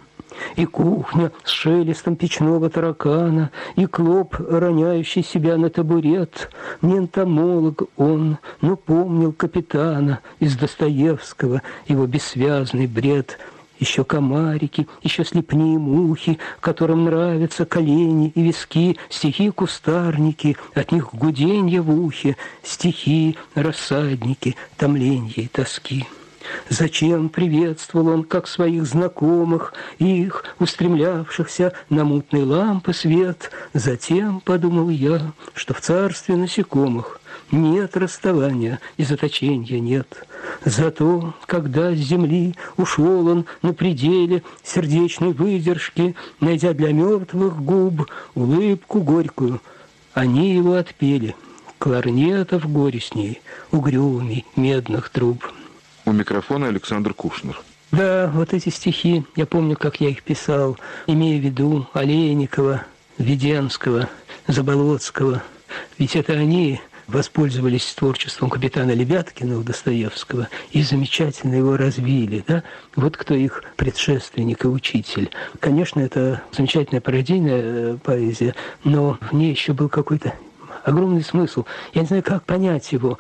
[0.57, 6.51] и кухня с шелестом печного таракана, и клоп, роняющий себя на табурет.
[6.83, 13.39] Не энтомолог он, но помнил капитана из Достоевского, его бессвязный бред—
[13.79, 21.81] еще комарики, еще слепные мухи, которым нравятся колени и виски, стихи кустарники, от них гуденье
[21.81, 26.07] в ухе, стихи рассадники, томленья и тоски.
[26.69, 33.51] Зачем приветствовал он, как своих знакомых, их, устремлявшихся на мутной лампы свет?
[33.75, 40.27] Затем, подумал я, что в царстве насекомых нет расставания и заточения нет.
[40.65, 49.01] Зато, когда с земли ушел он на пределе сердечной выдержки, найдя для мертвых губ улыбку
[49.01, 49.61] горькую,
[50.15, 51.35] они его отпели.
[51.79, 55.45] Кларнетов горе с ней, угрюмей медных труб.
[56.09, 57.61] У микрофона Александр Кушнер.
[57.93, 62.85] Да, вот эти стихи, я помню, как я их писал, имея в виду Олейникова,
[63.19, 64.09] Веденского,
[64.47, 65.43] Заболоцкого.
[65.99, 72.43] Ведь это они воспользовались творчеством капитана Лебяткина у Достоевского и замечательно его развили.
[72.49, 72.63] Да?
[72.97, 75.29] Вот кто их предшественник и учитель.
[75.61, 80.33] Конечно, это замечательная пародийная э, поэзия, но в ней еще был какой-то
[80.89, 81.65] огромный смысл.
[81.93, 83.19] Я не знаю, как понять его.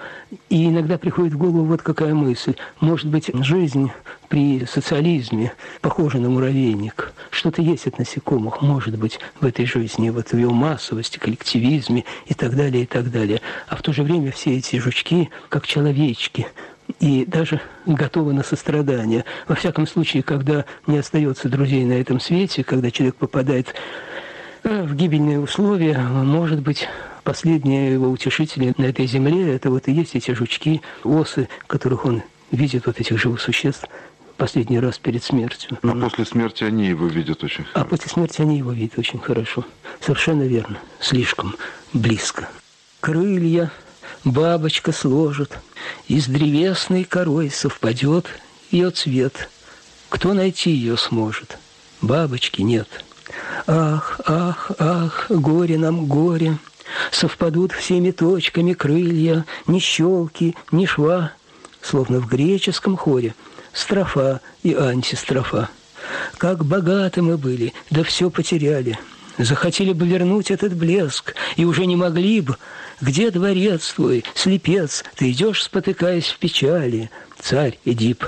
[0.49, 2.55] И иногда приходит в голову вот какая мысль.
[2.81, 3.91] Может быть, жизнь
[4.29, 7.13] при социализме похожа на муравейник.
[7.31, 12.35] Что-то есть от насекомых, может быть, в этой жизни, вот в ее массовости, коллективизме и
[12.35, 13.41] так далее, и так далее.
[13.69, 16.49] А в то же время все эти жучки, как человечки,
[17.01, 19.25] и даже готовы на сострадание.
[19.47, 23.75] Во всяком случае, когда не остается друзей на этом свете, когда человек попадает
[24.63, 26.89] э, в гибельные условия, может быть,
[27.29, 32.23] последние его утешители на этой земле, это вот и есть эти жучки, осы, которых он
[32.51, 33.85] видит, вот этих живых существ,
[34.39, 35.77] последний раз перед смертью.
[35.83, 37.81] А после смерти они его видят очень хорошо.
[37.83, 39.67] А после смерти они его видят очень хорошо.
[40.01, 40.79] Совершенно верно.
[41.01, 41.55] Слишком
[41.93, 42.49] близко.
[43.01, 43.71] Крылья
[44.25, 45.59] бабочка сложит,
[46.07, 48.25] из древесной корой совпадет
[48.71, 49.51] ее цвет.
[50.09, 51.59] Кто найти ее сможет?
[52.01, 52.89] Бабочки нет.
[53.67, 56.57] Ах, ах, ах, горе нам, горе,
[57.11, 61.33] Совпадут всеми точками крылья, ни щелки, ни шва,
[61.83, 63.35] словно в греческом хоре,
[63.73, 65.69] строфа и антистрофа.
[66.37, 68.99] Как богаты мы были, да все потеряли.
[69.39, 72.57] Захотели бы вернуть этот блеск, и уже не могли бы.
[73.01, 78.25] Где дворец твой, слепец, ты идешь, спотыкаясь в печали, царь Эдип?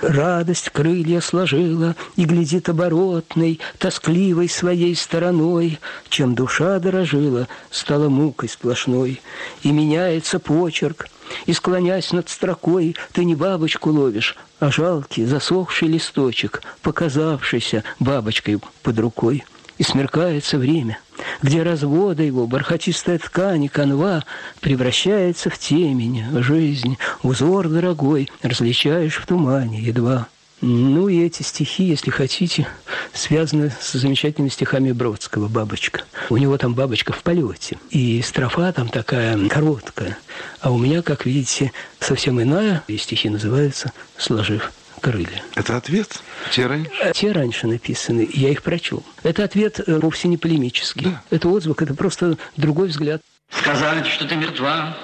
[0.00, 5.78] Радость крылья сложила и глядит оборотной, тоскливой своей стороной.
[6.08, 9.20] Чем душа дорожила, стала мукой сплошной.
[9.62, 11.08] И меняется почерк,
[11.46, 18.98] и, склонясь над строкой, ты не бабочку ловишь, а жалкий засохший листочек, показавшийся бабочкой под
[18.98, 19.44] рукой
[19.82, 21.00] и смеркается время,
[21.42, 24.22] где развода его, бархатистая ткань и канва
[24.60, 30.28] превращается в темень, жизнь, узор дорогой, различаешь в тумане едва.
[30.60, 32.68] Ну и эти стихи, если хотите,
[33.12, 36.02] связаны с замечательными стихами Бродского «Бабочка».
[36.30, 37.76] У него там «Бабочка в полете».
[37.90, 40.16] И строфа там такая короткая.
[40.60, 42.84] А у меня, как видите, совсем иная.
[42.86, 44.70] И стихи называются «Сложив
[45.02, 45.42] крылья.
[45.54, 46.22] Это ответ?
[46.52, 46.90] Те раньше?
[47.12, 49.02] Те раньше написаны, я их прочел.
[49.22, 51.06] Это ответ э, вовсе не полемический.
[51.06, 51.22] Да.
[51.30, 53.20] Это отзвук, это просто другой взгляд.
[53.50, 54.96] Сказать, что ты мертва,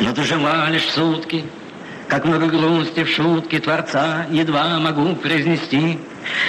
[0.00, 1.44] но ты жива лишь сутки,
[2.06, 5.98] как много грусти в шутке Творца едва могу произнести.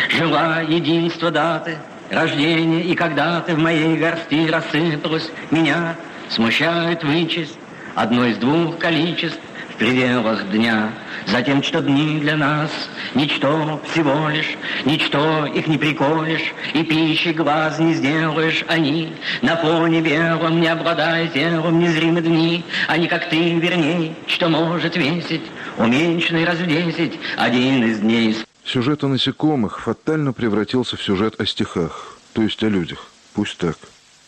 [0.10, 1.78] Жива единство даты,
[2.10, 5.96] рождения, и когда ты в моей горсти рассыпалась, меня
[6.30, 7.58] смущает вычесть
[7.96, 9.40] одно из двух количеств
[9.76, 10.90] в пределах дня.
[11.28, 12.72] Затем, что дни для нас
[13.14, 14.56] ничто всего лишь,
[14.86, 19.14] ничто их не приколешь, и пищи глаз не сделаешь они.
[19.42, 25.44] На фоне белом, не обладая телом, незримы дни, они как ты, верней, что может весить,
[25.78, 28.38] уменьшенный раз в десять, один из дней.
[28.64, 33.08] Сюжет о насекомых фатально превратился в сюжет о стихах, то есть о людях.
[33.34, 33.78] Пусть так.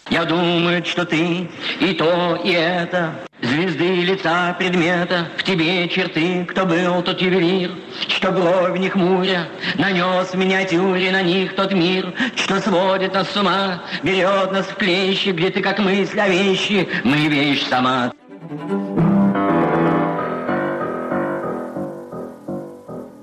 [0.09, 1.49] Я думаю, что ты
[1.79, 7.71] и то, и это Звезды лица предмета В тебе черты, кто был тот ювелир
[8.07, 13.37] Что бровь не хмуря Нанес в миниатюре на них тот мир Что сводит нас с
[13.37, 18.11] ума Берет нас в клещи Где ты как мысль о вещи Мы вещь сама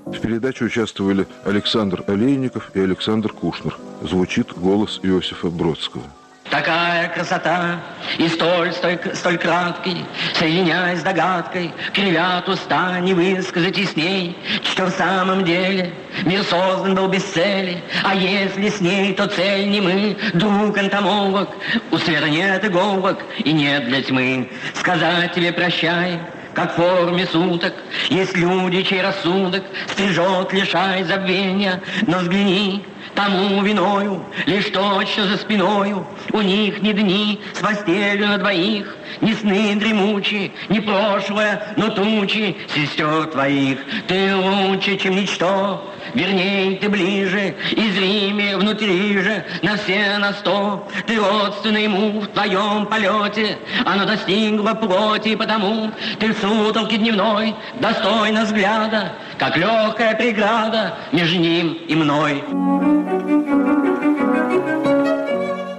[0.05, 3.77] В передаче участвовали Александр Олейников и Александр Кушнер.
[4.01, 6.03] Звучит голос Иосифа Бродского.
[6.49, 7.79] Такая красота
[8.19, 14.91] и столь, столь, столь краткий, Соединяясь с догадкой, кривят уста, не высказать ясней, Что в
[14.91, 15.91] самом деле
[16.23, 21.49] мир создан был без цели, А если с ней, то цель не мы, друг энтомолог,
[21.89, 24.47] У света нет иголок и нет для тьмы.
[24.75, 26.19] Сказать тебе прощай,
[26.55, 27.73] как в форме суток.
[28.09, 32.85] Есть люди, чей рассудок стрижет, лишает забвения, но взгляни,
[33.15, 38.97] Тому виною лишь то, что за спиною У них не дни с постелью на двоих,
[39.21, 43.79] Ни сны дремучие, ни прошлое, но тучи Сестер твоих.
[44.07, 50.87] Ты лучше, чем ничто, Верней, ты ближе, и зримее внутри же, на все на сто.
[51.05, 58.45] Ты родственный ему в твоем полете, оно достигло плоти, потому ты в сутолке дневной достойна
[58.45, 62.43] взгляда, как легкая преграда между ним и мной.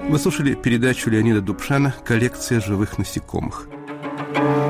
[0.09, 3.68] Вы слушали передачу Леонида Дубшана «Коллекция живых насекомых».
[4.34, 4.66] В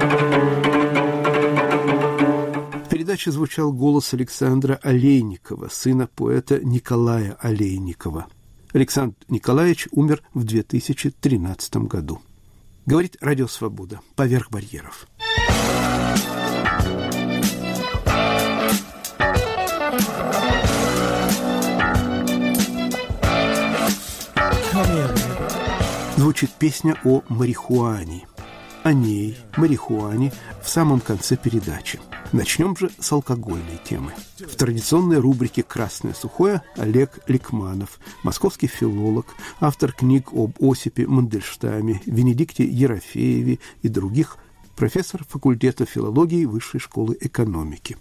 [3.07, 8.27] передаче звучал голос Александра Олейникова, сына поэта Николая Олейникова.
[8.73, 12.21] Александр Николаевич умер в 2013 году.
[12.85, 14.01] Говорит Радио Свобода.
[14.17, 15.07] Поверх барьеров.
[26.17, 28.27] Звучит песня о марихуане.
[28.87, 30.33] О ней, марихуане,
[30.63, 31.99] в самом конце передачи.
[32.31, 34.13] Начнем же с алкогольной темы.
[34.39, 39.27] В традиционной рубрике «Красное сухое» Олег Ликманов, московский филолог,
[39.59, 44.37] автор книг об Осипе Мандельштаме, Венедикте Ерофееве и других,
[44.77, 47.97] профессор факультета филологии Высшей школы экономики.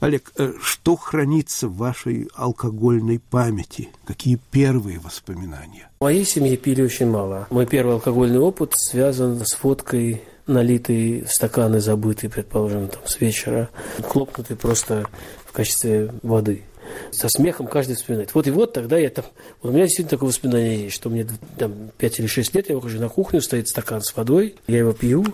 [0.00, 3.88] Олег, э, что хранится в вашей алкогольной памяти?
[4.06, 5.90] Какие первые воспоминания?
[5.98, 7.48] В моей семье пили очень мало.
[7.50, 13.70] Мой первый алкогольный опыт связан с водкой налитый в стаканы, забытый, предположим, там, с вечера,
[14.04, 15.06] хлопнутый просто
[15.44, 16.62] в качестве воды.
[17.10, 18.34] Со смехом каждый вспоминает.
[18.34, 19.24] Вот и вот тогда я там...
[19.60, 21.26] Вот у меня действительно такое воспоминание есть, что мне
[21.58, 24.92] там 5 или 6 лет, я выхожу на кухню, стоит стакан с водой, я его
[24.92, 25.26] пью,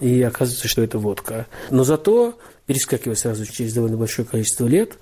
[0.00, 1.46] и оказывается, что это водка.
[1.70, 2.38] Но зато,
[2.68, 4.98] перескакивая сразу через довольно большое количество лет,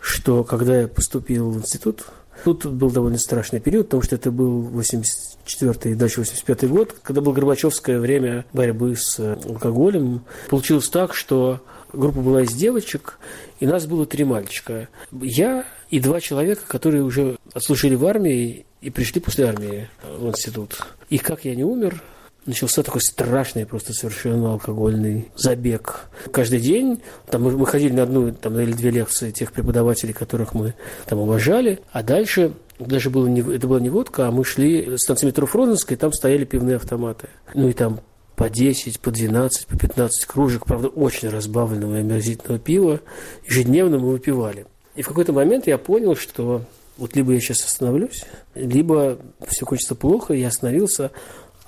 [0.00, 2.06] что когда я поступил в институт,
[2.44, 7.20] Тут был довольно страшный период, потому что это был 84 и дальше 85 год, когда
[7.20, 10.22] было Горбачевское время борьбы с э, алкоголем.
[10.48, 11.60] Получилось так, что
[11.92, 13.18] группа была из девочек,
[13.58, 14.88] и нас было три мальчика.
[15.10, 19.88] Я и два человека, которые уже отслужили в армии и пришли после армии
[20.18, 20.86] в институт.
[21.10, 22.02] И как я не умер,
[22.48, 26.08] начался такой страшный просто совершенно алкогольный забег.
[26.32, 30.74] Каждый день там мы, ходили на одну там, или две лекции тех преподавателей, которых мы
[31.06, 35.02] там уважали, а дальше даже было не, это была не водка, а мы шли с
[35.02, 37.28] станции метро Фрунзенской, там стояли пивные автоматы.
[37.54, 38.00] Ну и там
[38.34, 43.00] по 10, по 12, по 15 кружек, правда, очень разбавленного и омерзительного пива
[43.46, 44.66] ежедневно мы выпивали.
[44.94, 46.62] И в какой-то момент я понял, что
[46.96, 48.24] вот либо я сейчас остановлюсь,
[48.54, 51.12] либо все кончится плохо, я остановился,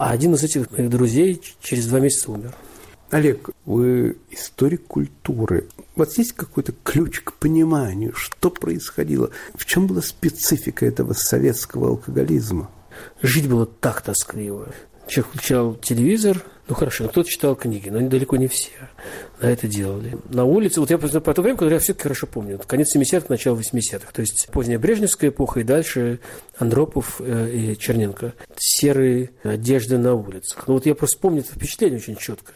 [0.00, 2.54] а один из этих моих друзей через два месяца умер.
[3.10, 5.68] Олег, вы историк культуры.
[5.94, 9.28] У вас есть какой-то ключ к пониманию, что происходило?
[9.54, 12.70] В чем была специфика этого советского алкоголизма?
[13.20, 14.68] Жить было так тоскливо.
[15.06, 18.70] Человек включал телевизор, ну хорошо, кто-то читал книги, но далеко не все
[19.40, 20.16] на это делали.
[20.28, 23.58] На улице, вот я по то время, которое я все-таки хорошо помню, конец 70-х, начало
[23.58, 26.20] 80-х, то есть поздняя Брежневская эпоха и дальше
[26.58, 28.34] Андропов э, и Черненко.
[28.56, 30.68] Серые одежды на улицах.
[30.68, 32.52] Ну вот я просто помню это впечатление очень четко.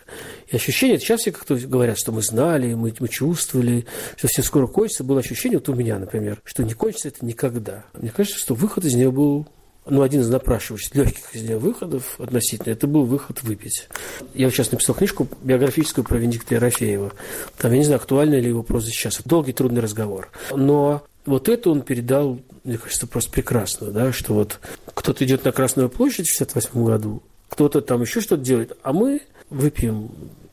[0.46, 3.84] И ощущение, сейчас все как-то говорят, что мы знали, мы, мы чувствовали,
[4.16, 5.02] что все скоро кончится.
[5.02, 7.84] Было ощущение, вот у меня, например, что не кончится это никогда.
[7.94, 9.48] Мне кажется, что выход из нее был
[9.86, 13.88] ну, один из напрашивающихся легких из него выходов относительно, это был выход выпить.
[14.32, 17.12] Я сейчас написал книжку биографическую про Венедикта Ерофеева.
[17.58, 19.20] Там, я не знаю, актуально ли его проза сейчас.
[19.24, 20.30] Долгий, трудный разговор.
[20.54, 24.60] Но вот это он передал, мне кажется, просто прекрасно, да, что вот
[24.94, 29.22] кто-то идет на Красную площадь в 68 году, кто-то там еще что-то делает, а мы
[29.50, 30.10] выпьем,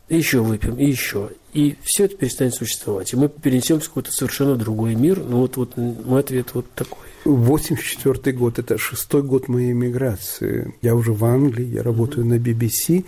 [0.09, 1.29] и еще выпьем, и еще.
[1.53, 3.13] И все это перестанет существовать.
[3.13, 5.23] И мы перенесемся в какой-то совершенно другой мир.
[5.23, 6.99] Ну вот, вот мой ответ вот такой.
[7.25, 10.73] 84 год– это шестой год моей эмиграции.
[10.81, 13.05] Я уже в Англии, я работаю на BBC.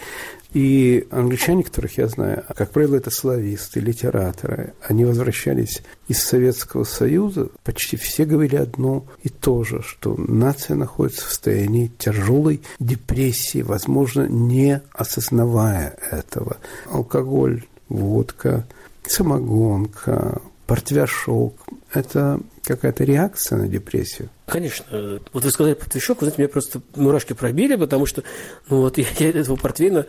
[0.54, 7.50] И англичане, которых я знаю, как правило, это слависты, литераторы, они возвращались из Советского Союза,
[7.64, 14.28] почти все говорили одно и то же, что нация находится в состоянии тяжелой депрессии, возможно,
[14.28, 16.58] не осознавая этого.
[16.92, 18.66] Алкоголь, водка,
[19.06, 21.56] самогонка, портвяшок–
[21.94, 24.30] это какая-то реакция на депрессию?
[24.48, 25.20] Конечно.
[25.34, 28.24] Вот вы сказали портвяшок, вы знаете, меня просто мурашки пробили, потому что
[28.70, 30.06] ну вот я, я этого портвейна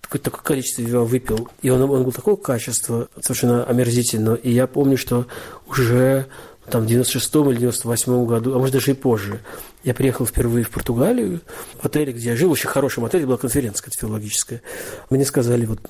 [0.00, 4.36] какое-то такое количество выпил, и он, он был такого качества, совершенно омерзительного.
[4.36, 5.26] И я помню, что
[5.66, 6.26] уже
[6.70, 9.40] там в 96-м или 98-м году, а может даже и позже,
[9.84, 11.42] я приехал впервые в Португалию,
[11.80, 14.62] в отеле, где я жил, очень хорошем отеле, была конференция филологическая.
[15.10, 15.80] Мне сказали, вот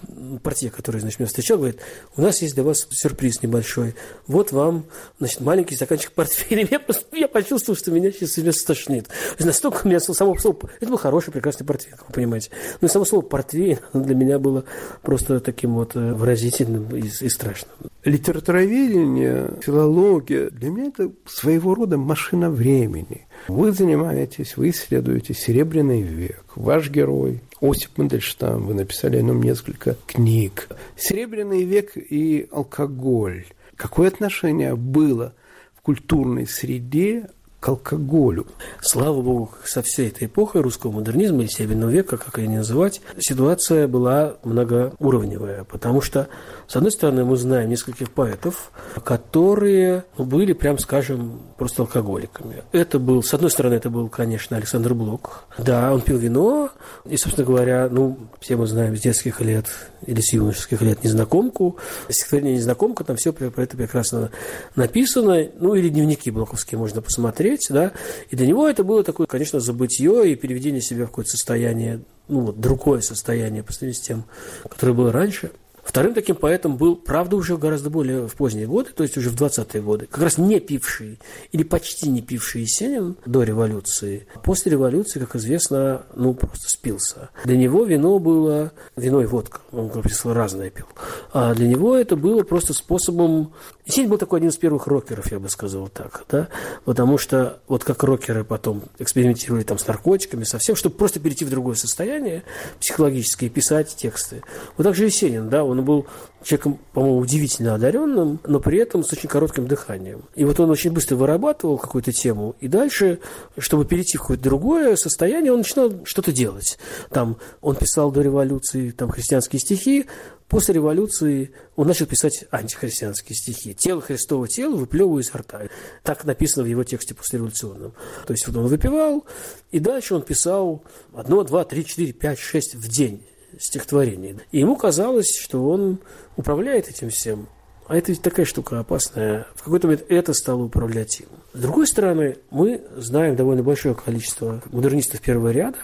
[0.43, 1.81] партия, который, значит, меня встречал, говорит,
[2.17, 3.95] у нас есть для вас сюрприз небольшой.
[4.27, 4.87] Вот вам,
[5.19, 6.69] значит, маленький стаканчик портфеля.
[6.75, 6.81] Я,
[7.13, 9.09] я почувствовал, что меня сейчас себя стошнит.
[9.39, 10.59] Настолько меня само слово...
[10.81, 12.51] Это был хороший, прекрасный портфель, как вы понимаете.
[12.81, 14.65] Но само слово портфель для меня было
[15.03, 17.73] просто таким вот э, выразительным и, и страшным.
[18.05, 26.45] Литературоведение, филология, для меня это своего рода машина времени– вы занимаетесь, вы исследуете Серебряный век.
[26.57, 30.69] Ваш герой Осип Мандельштам, вы написали о нем несколько книг.
[30.97, 33.47] Серебряный век и алкоголь.
[33.77, 35.35] Какое отношение было
[35.75, 37.29] в культурной среде
[37.65, 38.47] к алкоголю.
[38.83, 43.01] Слава богу, со всей этой эпохой русского модернизма или Серебряного века, как ее не называть,
[43.19, 46.29] ситуация была многоуровневая, потому что,
[46.67, 48.71] с одной стороны, мы знаем нескольких поэтов,
[49.05, 52.65] которые были, прям скажем, просто алкоголиками.
[52.73, 55.45] Это был, с одной стороны, это был, конечно, Александр Блок.
[55.59, 56.71] Да, он пил вино,
[57.05, 59.67] и, собственно говоря, ну, все мы знаем с детских лет
[60.07, 61.77] или с юношеских лет «Незнакомку».
[62.09, 64.31] Стихотворение «Незнакомка», там все про это прекрасно
[64.75, 65.49] написано.
[65.61, 67.93] Ну, или дневники блоковские можно посмотреть, да.
[68.31, 72.41] И для него это было такое, конечно, забытье и переведение себя в какое-то состояние, ну,
[72.41, 74.25] вот, другое состояние по сравнению с тем,
[74.69, 75.51] которое было раньше–
[75.85, 79.37] Вторым таким поэтом был, правда, уже гораздо более в поздние годы, то есть уже в
[79.37, 81.19] 20-е годы, как раз не пивший
[81.53, 84.27] или почти не пивший Есенин до революции.
[84.43, 87.29] После революции, как известно, ну, просто спился.
[87.45, 90.87] Для него вино было, вино и водка, он, как писал, разное пил.
[91.33, 93.53] А для него это было просто способом...
[93.87, 96.49] Есенин был такой один из первых рокеров, я бы сказал так, да,
[96.87, 101.45] потому что вот как рокеры потом экспериментировали там с наркотиками, со всем, чтобы просто перейти
[101.45, 102.45] в другое состояние
[102.81, 104.43] психологическое и писать тексты.
[104.79, 106.07] Вот так же Есенин, да, он был
[106.43, 110.25] человеком, по-моему, удивительно одаренным, но при этом с очень коротким дыханием.
[110.35, 113.19] И вот он очень быстро вырабатывал какую-то тему, и дальше,
[113.59, 116.79] чтобы перейти в какое-то другое состояние, он начинал что-то делать.
[117.11, 120.07] Там он писал до революции там, христианские стихи,
[120.49, 123.75] После революции он начал писать антихристианские стихи.
[123.75, 125.63] «Тело Христово тело выплевываю из рта».
[126.03, 127.95] Так написано в его тексте послереволюционном.
[128.27, 129.25] То есть вот он выпивал,
[129.71, 130.85] и дальше он писал
[131.15, 133.25] одно, два, три, четыре, пять, шесть в день
[133.59, 134.37] стихотворений.
[134.53, 136.01] И ему казалось, что он
[136.37, 137.49] управляет этим всем.
[137.87, 139.47] А это ведь такая штука опасная.
[139.55, 141.27] В какой-то момент это стало управлять им.
[141.53, 145.79] С другой стороны, мы знаем довольно большое количество модернистов первого ряда,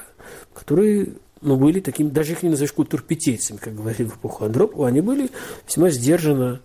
[0.55, 5.01] которые ну, были такими, даже их не назовешь культурпетейцами, как говорили в эпоху Андропова, они
[5.01, 5.31] были
[5.67, 6.61] весьма сдержанно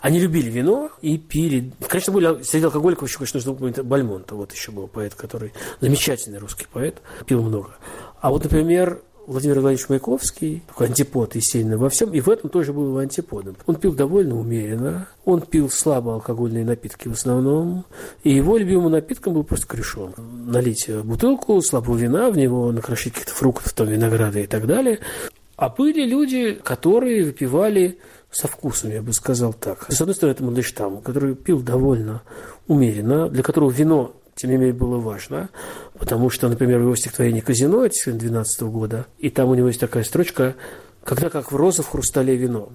[0.00, 1.72] они любили вино и пили.
[1.88, 4.34] Конечно, были среди алкоголиков еще, конечно, нужно упомянуть Бальмонта.
[4.34, 7.76] Вот еще был поэт, который замечательный русский поэт, пил много.
[8.20, 12.72] А вот, например, Владимир Владимирович Маяковский, такой антипод Есенина во всем, и в этом тоже
[12.72, 13.54] был антиподом.
[13.66, 17.84] Он пил довольно умеренно, он пил слабо алкогольные напитки в основном,
[18.24, 20.14] и его любимым напитком был просто крюшон.
[20.46, 24.98] Налить бутылку слабого вина, в него накрошить каких-то фруктов, там, винограда и так далее.
[25.54, 27.98] А были люди, которые выпивали
[28.32, 29.86] со вкусом, я бы сказал так.
[29.92, 32.22] С одной стороны, это Мандельштам, который пил довольно
[32.66, 35.50] умеренно, для которого вино тем не менее, было важно,
[35.98, 40.04] потому что, например, в его стихотворении «Казино» 2012 года, и там у него есть такая
[40.04, 40.54] строчка
[41.04, 42.70] «Когда как в розу в хрустале вино».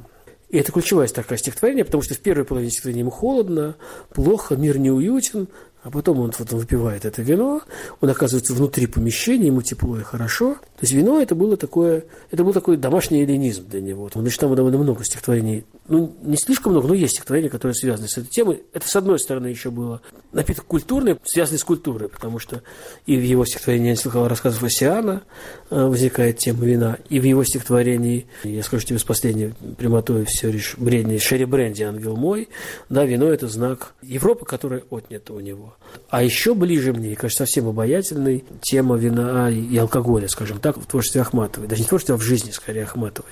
[0.50, 3.76] И это ключевая такая стихотворение, потому что в первой половине стихотворения ему холодно,
[4.14, 5.48] плохо, мир неуютен,
[5.84, 7.62] а потом он, вот, он выпивает это вино,
[8.02, 10.58] он оказывается внутри помещения, ему тепло и хорошо.
[10.86, 14.08] Есть вино это было такое, это был такой домашний эллинизм для него.
[14.14, 18.20] Значит, там довольно много стихотворений, ну, не слишком много, но есть стихотворения, которые связаны с
[18.20, 18.62] этой темой.
[18.72, 22.62] Это, с одной стороны, еще было напиток культурный, связанный с культурой, потому что
[23.08, 25.24] и в его стихотворении я слыхал рассказов Осиана
[25.72, 30.52] э, возникает тема вина, и в его стихотворении, я скажу тебе с последней прямотой все
[30.52, 32.50] лишь бредни, Шерри Бренди, ангел мой,
[32.90, 35.76] да, вино– это знак Европы, которая отнята у него.
[36.10, 41.22] А еще ближе мне, кажется, совсем обаятельной тема вина и алкоголя, скажем так, в творчестве
[41.22, 41.68] Ахматовой.
[41.68, 43.32] Даже не в творчестве, а в жизни, скорее, Ахматовой.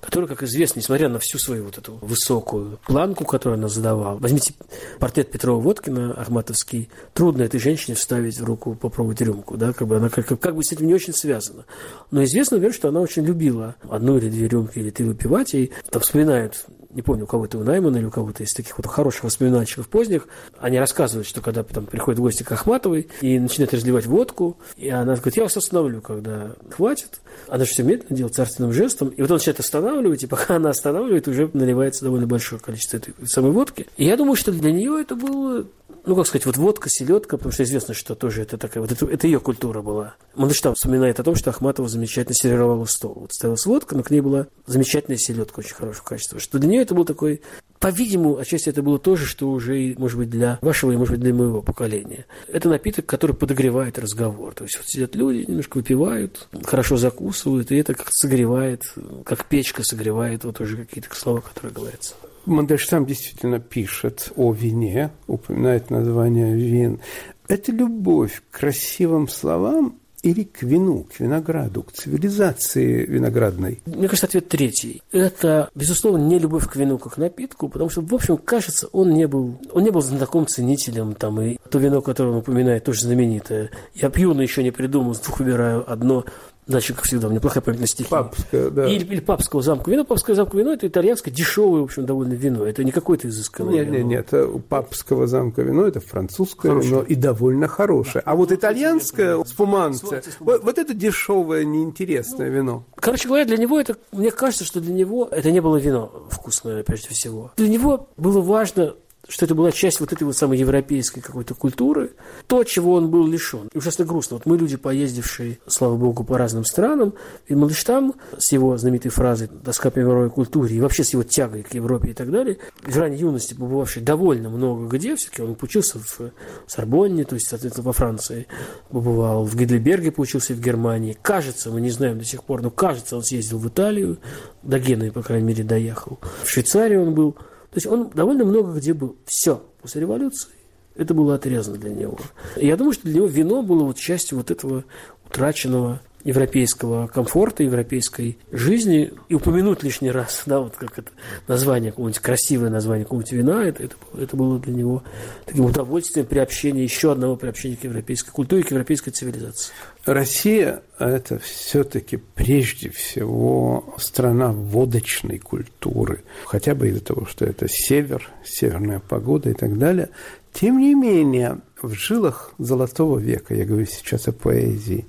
[0.00, 4.18] Которая, как известно, несмотря на всю свою вот эту высокую планку, которую она задавала.
[4.18, 4.54] Возьмите
[4.98, 6.88] портрет Петрова Водкина, Ахматовский.
[7.14, 9.56] Трудно этой женщине вставить в руку попробовать рюмку.
[9.56, 9.72] Да?
[9.72, 11.64] Как бы она как, как бы с этим не очень связана.
[12.10, 15.54] Но известно, например, что она очень любила одну или две рюмки или три выпивать.
[15.54, 18.86] И там вспоминают не помню, у кого-то у Наймана или у кого-то из таких вот
[18.86, 20.26] хороших воспоминательщиков поздних,
[20.58, 25.14] они рассказывают, что когда там приходят гости к Ахматовой и начинают разливать водку, и она
[25.14, 27.20] говорит, я вас остановлю, когда хватит.
[27.48, 30.70] Она же все медленно делает царственным жестом, и вот он начинает останавливать, и пока она
[30.70, 33.86] останавливает, уже наливается довольно большое количество этой самой водки.
[33.96, 35.66] И я думаю, что для нее это было
[36.08, 39.04] ну, как сказать, вот водка, селедка, потому что известно, что тоже это такая, вот это,
[39.04, 40.14] это ее культура была.
[40.34, 43.14] Мандельштам вспоминает о том, что Ахматова замечательно сервировала стол.
[43.20, 46.40] Вот ставилась водка, но к ней была замечательная селедка очень хорошего качества.
[46.40, 47.42] Что для нее это был такой,
[47.78, 51.34] по-видимому, отчасти это было тоже, что уже, может быть, для вашего и, может быть, для
[51.34, 52.24] моего поколения.
[52.46, 54.54] Это напиток, который подогревает разговор.
[54.54, 58.94] То есть вот сидят люди, немножко выпивают, хорошо закусывают, и это как согревает,
[59.26, 62.14] как печка согревает вот уже какие-то слова, которые говорятся.
[62.50, 67.00] Мандельштам действительно пишет о вине, упоминает название вин.
[67.48, 73.80] Это любовь к красивым словам или к вину, к винограду, к цивилизации виноградной?
[73.86, 75.02] Мне кажется, ответ третий.
[75.12, 79.26] Это, безусловно, не любовь к вину как напитку, потому что, в общем, кажется, он не
[79.26, 83.70] был, он не был знаком ценителем, там, и то вино, которое он упоминает, тоже знаменитое.
[83.94, 86.24] Я пью, но еще не придумал, с двух выбираю одно–
[86.68, 88.10] Значит, как всегда, у меня плохая память на стихи.
[88.10, 88.86] Папское, да.
[88.86, 90.04] Или, или папского замка вино.
[90.04, 92.66] Папское замка вино– это итальянское, дешевое, в общем, довольно вино.
[92.66, 94.34] Это не какое-то изысканное Нет, нет, нет.
[94.34, 96.92] У папского замка вино– это французское Хорошее.
[96.92, 98.22] вино и довольно хорошее.
[98.26, 102.84] А вот итальянское, спуманце, вот, вот это дешевое, неинтересное ну, вино.
[102.96, 106.82] Короче говоря, для него это, мне кажется, что для него это не было вино вкусное,
[106.82, 107.50] прежде всего.
[107.56, 108.94] Для него было важно
[109.28, 112.12] что это была часть вот этой вот самой европейской какой-то культуры,
[112.46, 113.68] то, чего он был лишен.
[113.72, 114.36] И ужасно грустно.
[114.36, 117.12] Вот мы люди, поездившие, слава богу, по разным странам,
[117.46, 121.62] и Мандельштам с его знаменитой фразой «доска по мировой культуре» и вообще с его тягой
[121.62, 125.98] к Европе и так далее, в ранней юности побывавший довольно много где, все-таки он учился
[125.98, 126.32] в
[126.66, 128.46] Сорбонне, то есть, соответственно, во Франции,
[128.90, 131.18] побывал в Гейдельберге, поучился в Германии.
[131.20, 134.18] Кажется, мы не знаем до сих пор, но кажется, он съездил в Италию,
[134.62, 136.18] до Гены, по крайней мере, доехал.
[136.42, 137.36] В Швейцарии он был–
[137.70, 139.16] то есть он довольно много где был.
[139.26, 139.62] Все.
[139.80, 140.50] После революции
[140.94, 142.18] это было отрезано для него.
[142.56, 144.84] Я думаю, что для него вино было вот частью вот этого
[145.26, 151.10] утраченного европейского комфорта, европейской жизни, и упомянуть лишний раз, да, вот как это
[151.46, 155.02] название, какое-нибудь красивое название какого-нибудь вина, это, это, это было для него
[155.46, 159.72] таким удовольствием приобщения, еще одного приобщения к европейской культуре, к европейской цивилизации.
[160.04, 168.28] Россия– это все-таки прежде всего страна водочной культуры, хотя бы из-за того, что это север,
[168.44, 170.08] северная погода и так далее.
[170.52, 175.06] Тем не менее, в жилах Золотого века, я говорю сейчас о поэзии,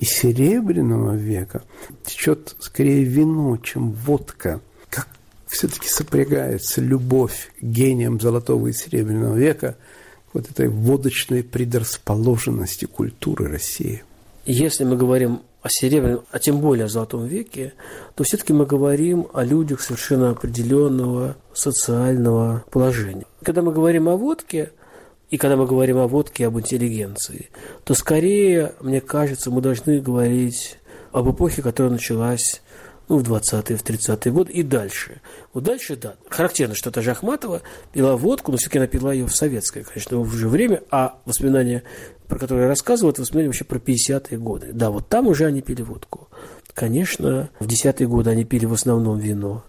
[0.00, 1.62] и Серебряного века
[2.04, 4.60] течет скорее вино, чем водка.
[4.90, 5.08] Как
[5.46, 9.76] все-таки сопрягается любовь к гениям Золотого и Серебряного века
[10.32, 14.04] вот этой водочной предрасположенности культуры России.
[14.44, 17.72] Если мы говорим о серебряном, а тем более о золотом веке,
[18.14, 23.26] то все-таки мы говорим о людях совершенно определенного социального положения.
[23.42, 24.70] Когда мы говорим о водке,
[25.30, 27.50] и когда мы говорим о водке, об интеллигенции,
[27.84, 30.78] то скорее, мне кажется, мы должны говорить
[31.12, 32.62] об эпохе, которая началась
[33.08, 35.20] ну, в 20-е, в 30-е годы и дальше.
[35.52, 36.16] Вот дальше, да.
[36.28, 37.62] Характерно, что та же Ахматова
[37.92, 41.82] пила водку, но все-таки она пила ее в советское, конечно, уже время, а воспоминания,
[42.26, 44.70] про которые я рассказывал, это воспоминания вообще про 50-е годы.
[44.72, 46.28] Да, вот там уже они пили водку.
[46.74, 49.64] Конечно, в 10-е годы они пили в основном вино.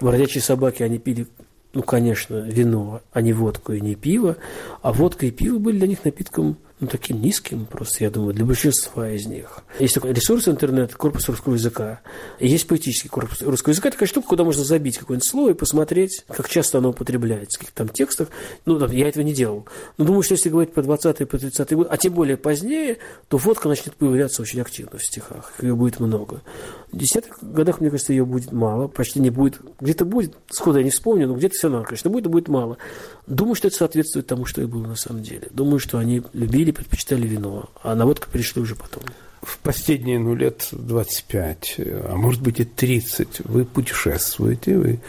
[0.00, 1.26] Бродячие собаки они пили
[1.74, 4.36] ну, конечно, вино, а не водку и не пиво.
[4.82, 8.44] А водка и пиво были для них напитком ну, таким низким просто, я думаю, для
[8.44, 9.60] большинства из них.
[9.78, 12.00] Есть такой ресурс интернет, корпус русского языка.
[12.40, 13.92] И есть поэтический корпус русского языка.
[13.92, 17.74] Такая штука, куда можно забить какое-нибудь слово и посмотреть, как часто оно употребляется, в каких
[17.74, 18.30] там текстах.
[18.66, 19.64] Ну, там, я этого не делал.
[19.96, 23.38] Но думаю, что если говорить по 20 по 30 год, а тем более позднее, то
[23.38, 25.52] фотка начнет появляться очень активно в стихах.
[25.62, 26.42] Ее будет много.
[26.90, 29.60] В десятых годах, мне кажется, ее будет мало, почти не будет.
[29.80, 32.76] Где-то будет, сходу я не вспомню, но где-то все равно, конечно, будет, будет мало.
[33.26, 35.48] Думаю, что это соответствует тому, что и было на самом деле.
[35.50, 39.02] Думаю, что они любили, предпочитали вино, а на водку перешли уже потом.
[39.42, 45.00] В последние, ну, лет 25, а может быть и 30, вы путешествуете, вы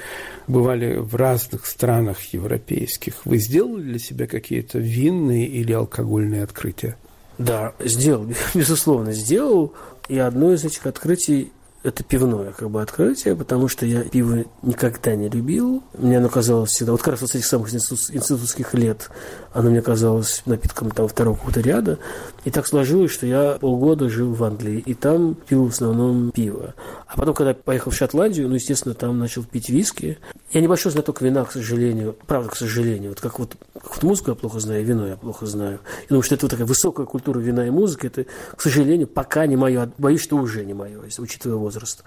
[0.48, 3.26] бывали в разных странах европейских.
[3.26, 6.98] Вы сделали для себя какие-то винные или алкогольные открытия?
[7.38, 9.74] Да, сделал, безусловно, сделал.
[10.08, 11.52] И одно из этих открытий
[11.84, 15.84] это пивное как бы открытие, потому что я пиво никогда не любил.
[15.98, 19.10] Мне оно казалось всегда, вот как раз вот с этих самых институтских лет,
[19.52, 22.00] оно мне казалось напитком там второго какого-то ряда.
[22.46, 26.74] И так сложилось, что я полгода жил в Англии, и там пил в основном пиво.
[27.08, 30.18] А потом, когда поехал в Шотландию, ну, естественно, там начал пить виски.
[30.52, 32.18] Я небольшой знаток вина, к сожалению.
[32.28, 33.12] Правда, к сожалению.
[33.12, 35.80] Вот как вот, как вот музыку я плохо знаю, вино я плохо знаю.
[36.06, 38.26] И думаю, что это вот такая высокая культура вина и музыки, это,
[38.56, 39.92] к сожалению, пока не мое.
[39.98, 42.04] Боюсь, что уже не мое, учитывая возраст.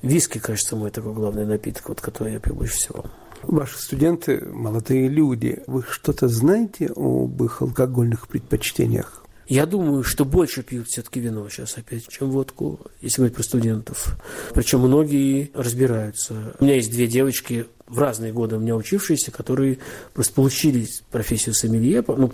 [0.00, 3.04] Виски, кажется, мой такой главный напиток, вот, который я пью больше всего.
[3.42, 9.21] Ваши студенты, молодые люди, вы что-то знаете об их алкогольных предпочтениях?
[9.52, 14.16] Я думаю, что больше пьют все-таки вино сейчас опять, чем водку, если говорить про студентов.
[14.54, 16.56] Причем многие разбираются.
[16.58, 19.76] У меня есть две девочки в разные годы у меня учившиеся, которые
[20.14, 22.32] просто получили профессию сомелье, ну,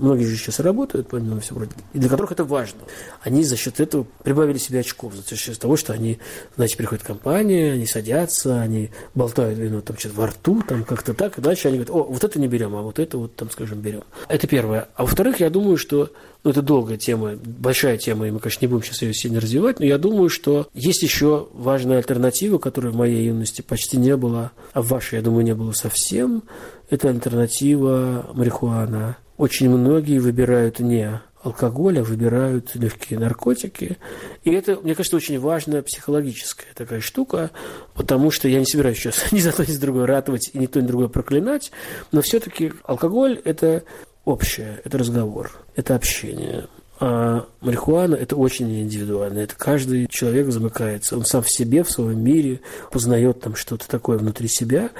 [0.00, 2.80] многие же сейчас работают, помимо всего прочего, и для которых это важно.
[3.22, 6.18] Они за счет этого прибавили себе очков, за счет того, что они,
[6.56, 11.14] значит, приходят в компанию, они садятся, они болтают вино там что-то во рту, там как-то
[11.14, 13.50] так, и дальше они говорят, о, вот это не берем, а вот это вот там,
[13.50, 14.02] скажем, берем.
[14.28, 14.88] Это первое.
[14.94, 16.10] А во-вторых, я думаю, что
[16.42, 19.78] ну, это долгая тема, большая тема, и мы, конечно, не будем сейчас ее сильно развивать,
[19.78, 24.52] но я думаю, что есть еще важная альтернатива, которой в моей юности почти не было,
[24.72, 26.42] а в вашей, я думаю, не было совсем.
[26.88, 29.16] Это альтернатива марихуана.
[29.40, 33.96] Очень многие выбирают не алкоголь, а выбирают легкие наркотики.
[34.44, 37.50] И это, мне кажется, очень важная психологическая такая штука,
[37.94, 40.66] потому что я не собираюсь сейчас ни за то, ни за другое ратовать и ни
[40.66, 41.72] то, ни другое проклинать,
[42.12, 43.84] но все-таки алкоголь– это
[44.26, 46.66] общее, это разговор, это общение.
[47.02, 49.38] А марихуана– это очень индивидуально.
[49.38, 51.16] Это каждый человек замыкается.
[51.16, 52.60] Он сам в себе, в своем мире,
[52.92, 54.90] познает там что-то такое внутри себя.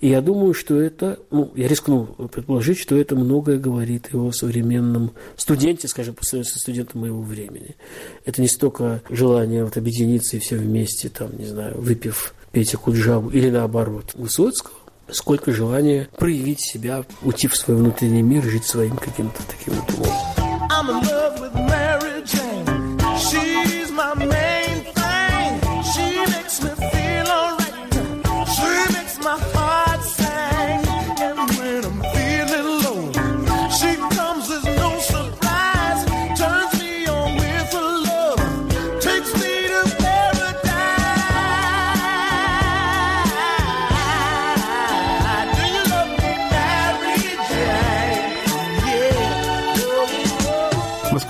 [0.00, 5.12] И я думаю, что это, ну, я рискну предположить, что это многое говорит о современном
[5.36, 7.76] студенте, скажем, по сравнению со студентом моего времени.
[8.24, 13.28] Это не столько желание вот объединиться и все вместе, там, не знаю, выпив Петя Куджаву
[13.28, 14.74] или наоборот Высоцкого,
[15.10, 20.49] сколько желания проявить себя, уйти в свой внутренний мир, жить своим каким-то таким вот умом.
[20.72, 21.59] I'm in love with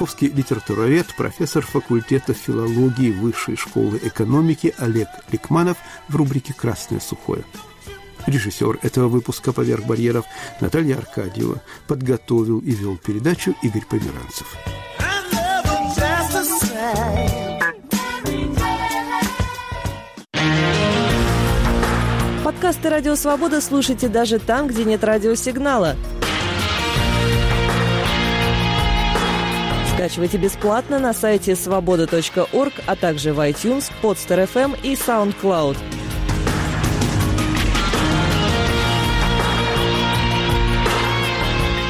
[0.00, 5.76] Московский литературовед, профессор факультета филологии Высшей школы экономики Олег Ликманов
[6.08, 7.44] в рубрике «Красное сухое».
[8.24, 10.24] Режиссер этого выпуска «Поверх барьеров»
[10.58, 14.46] Наталья Аркадьева подготовил и вел передачу Игорь Померанцев.
[22.42, 25.94] Подкасты «Радио Свобода» слушайте даже там, где нет радиосигнала.
[30.00, 35.76] Скачивайте бесплатно на сайте свобода.орг, а также в iTunes, Podster.fm и SoundCloud.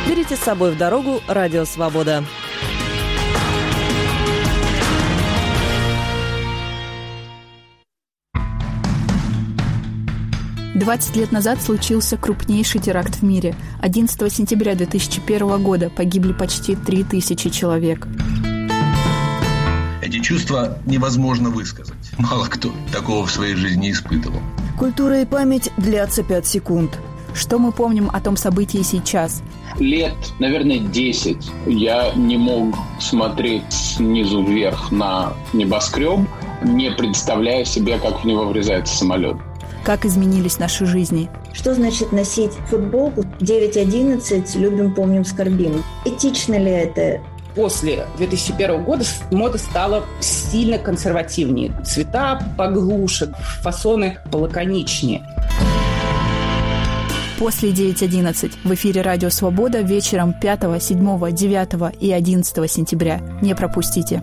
[0.08, 2.24] Берите с собой в дорогу «Радио Свобода».
[10.80, 13.54] 20 лет назад случился крупнейший теракт в мире.
[13.82, 18.08] 11 сентября 2001 года погибли почти 3000 человек.
[20.00, 21.98] Эти чувства невозможно высказать.
[22.16, 24.40] Мало кто такого в своей жизни испытывал.
[24.78, 26.98] Культура и память длятся 5 секунд.
[27.34, 29.42] Что мы помним о том событии сейчас?
[29.78, 36.20] Лет, наверное, 10 я не мог смотреть снизу вверх на небоскреб,
[36.62, 39.36] не представляя себе, как в него врезается самолет.
[39.84, 41.28] Как изменились наши жизни?
[41.52, 45.82] Что значит носить футболку 9.11 «Любим, помним, скорбим»?
[46.04, 47.20] Этично ли это?
[47.54, 51.72] после 2001 года мода стала сильно консервативнее.
[51.84, 55.22] Цвета поглуше, фасоны полаконичнее.
[57.38, 63.20] После 9.11 в эфире «Радио Свобода» вечером 5, 7, 9 и 11 сентября.
[63.40, 64.22] Не пропустите.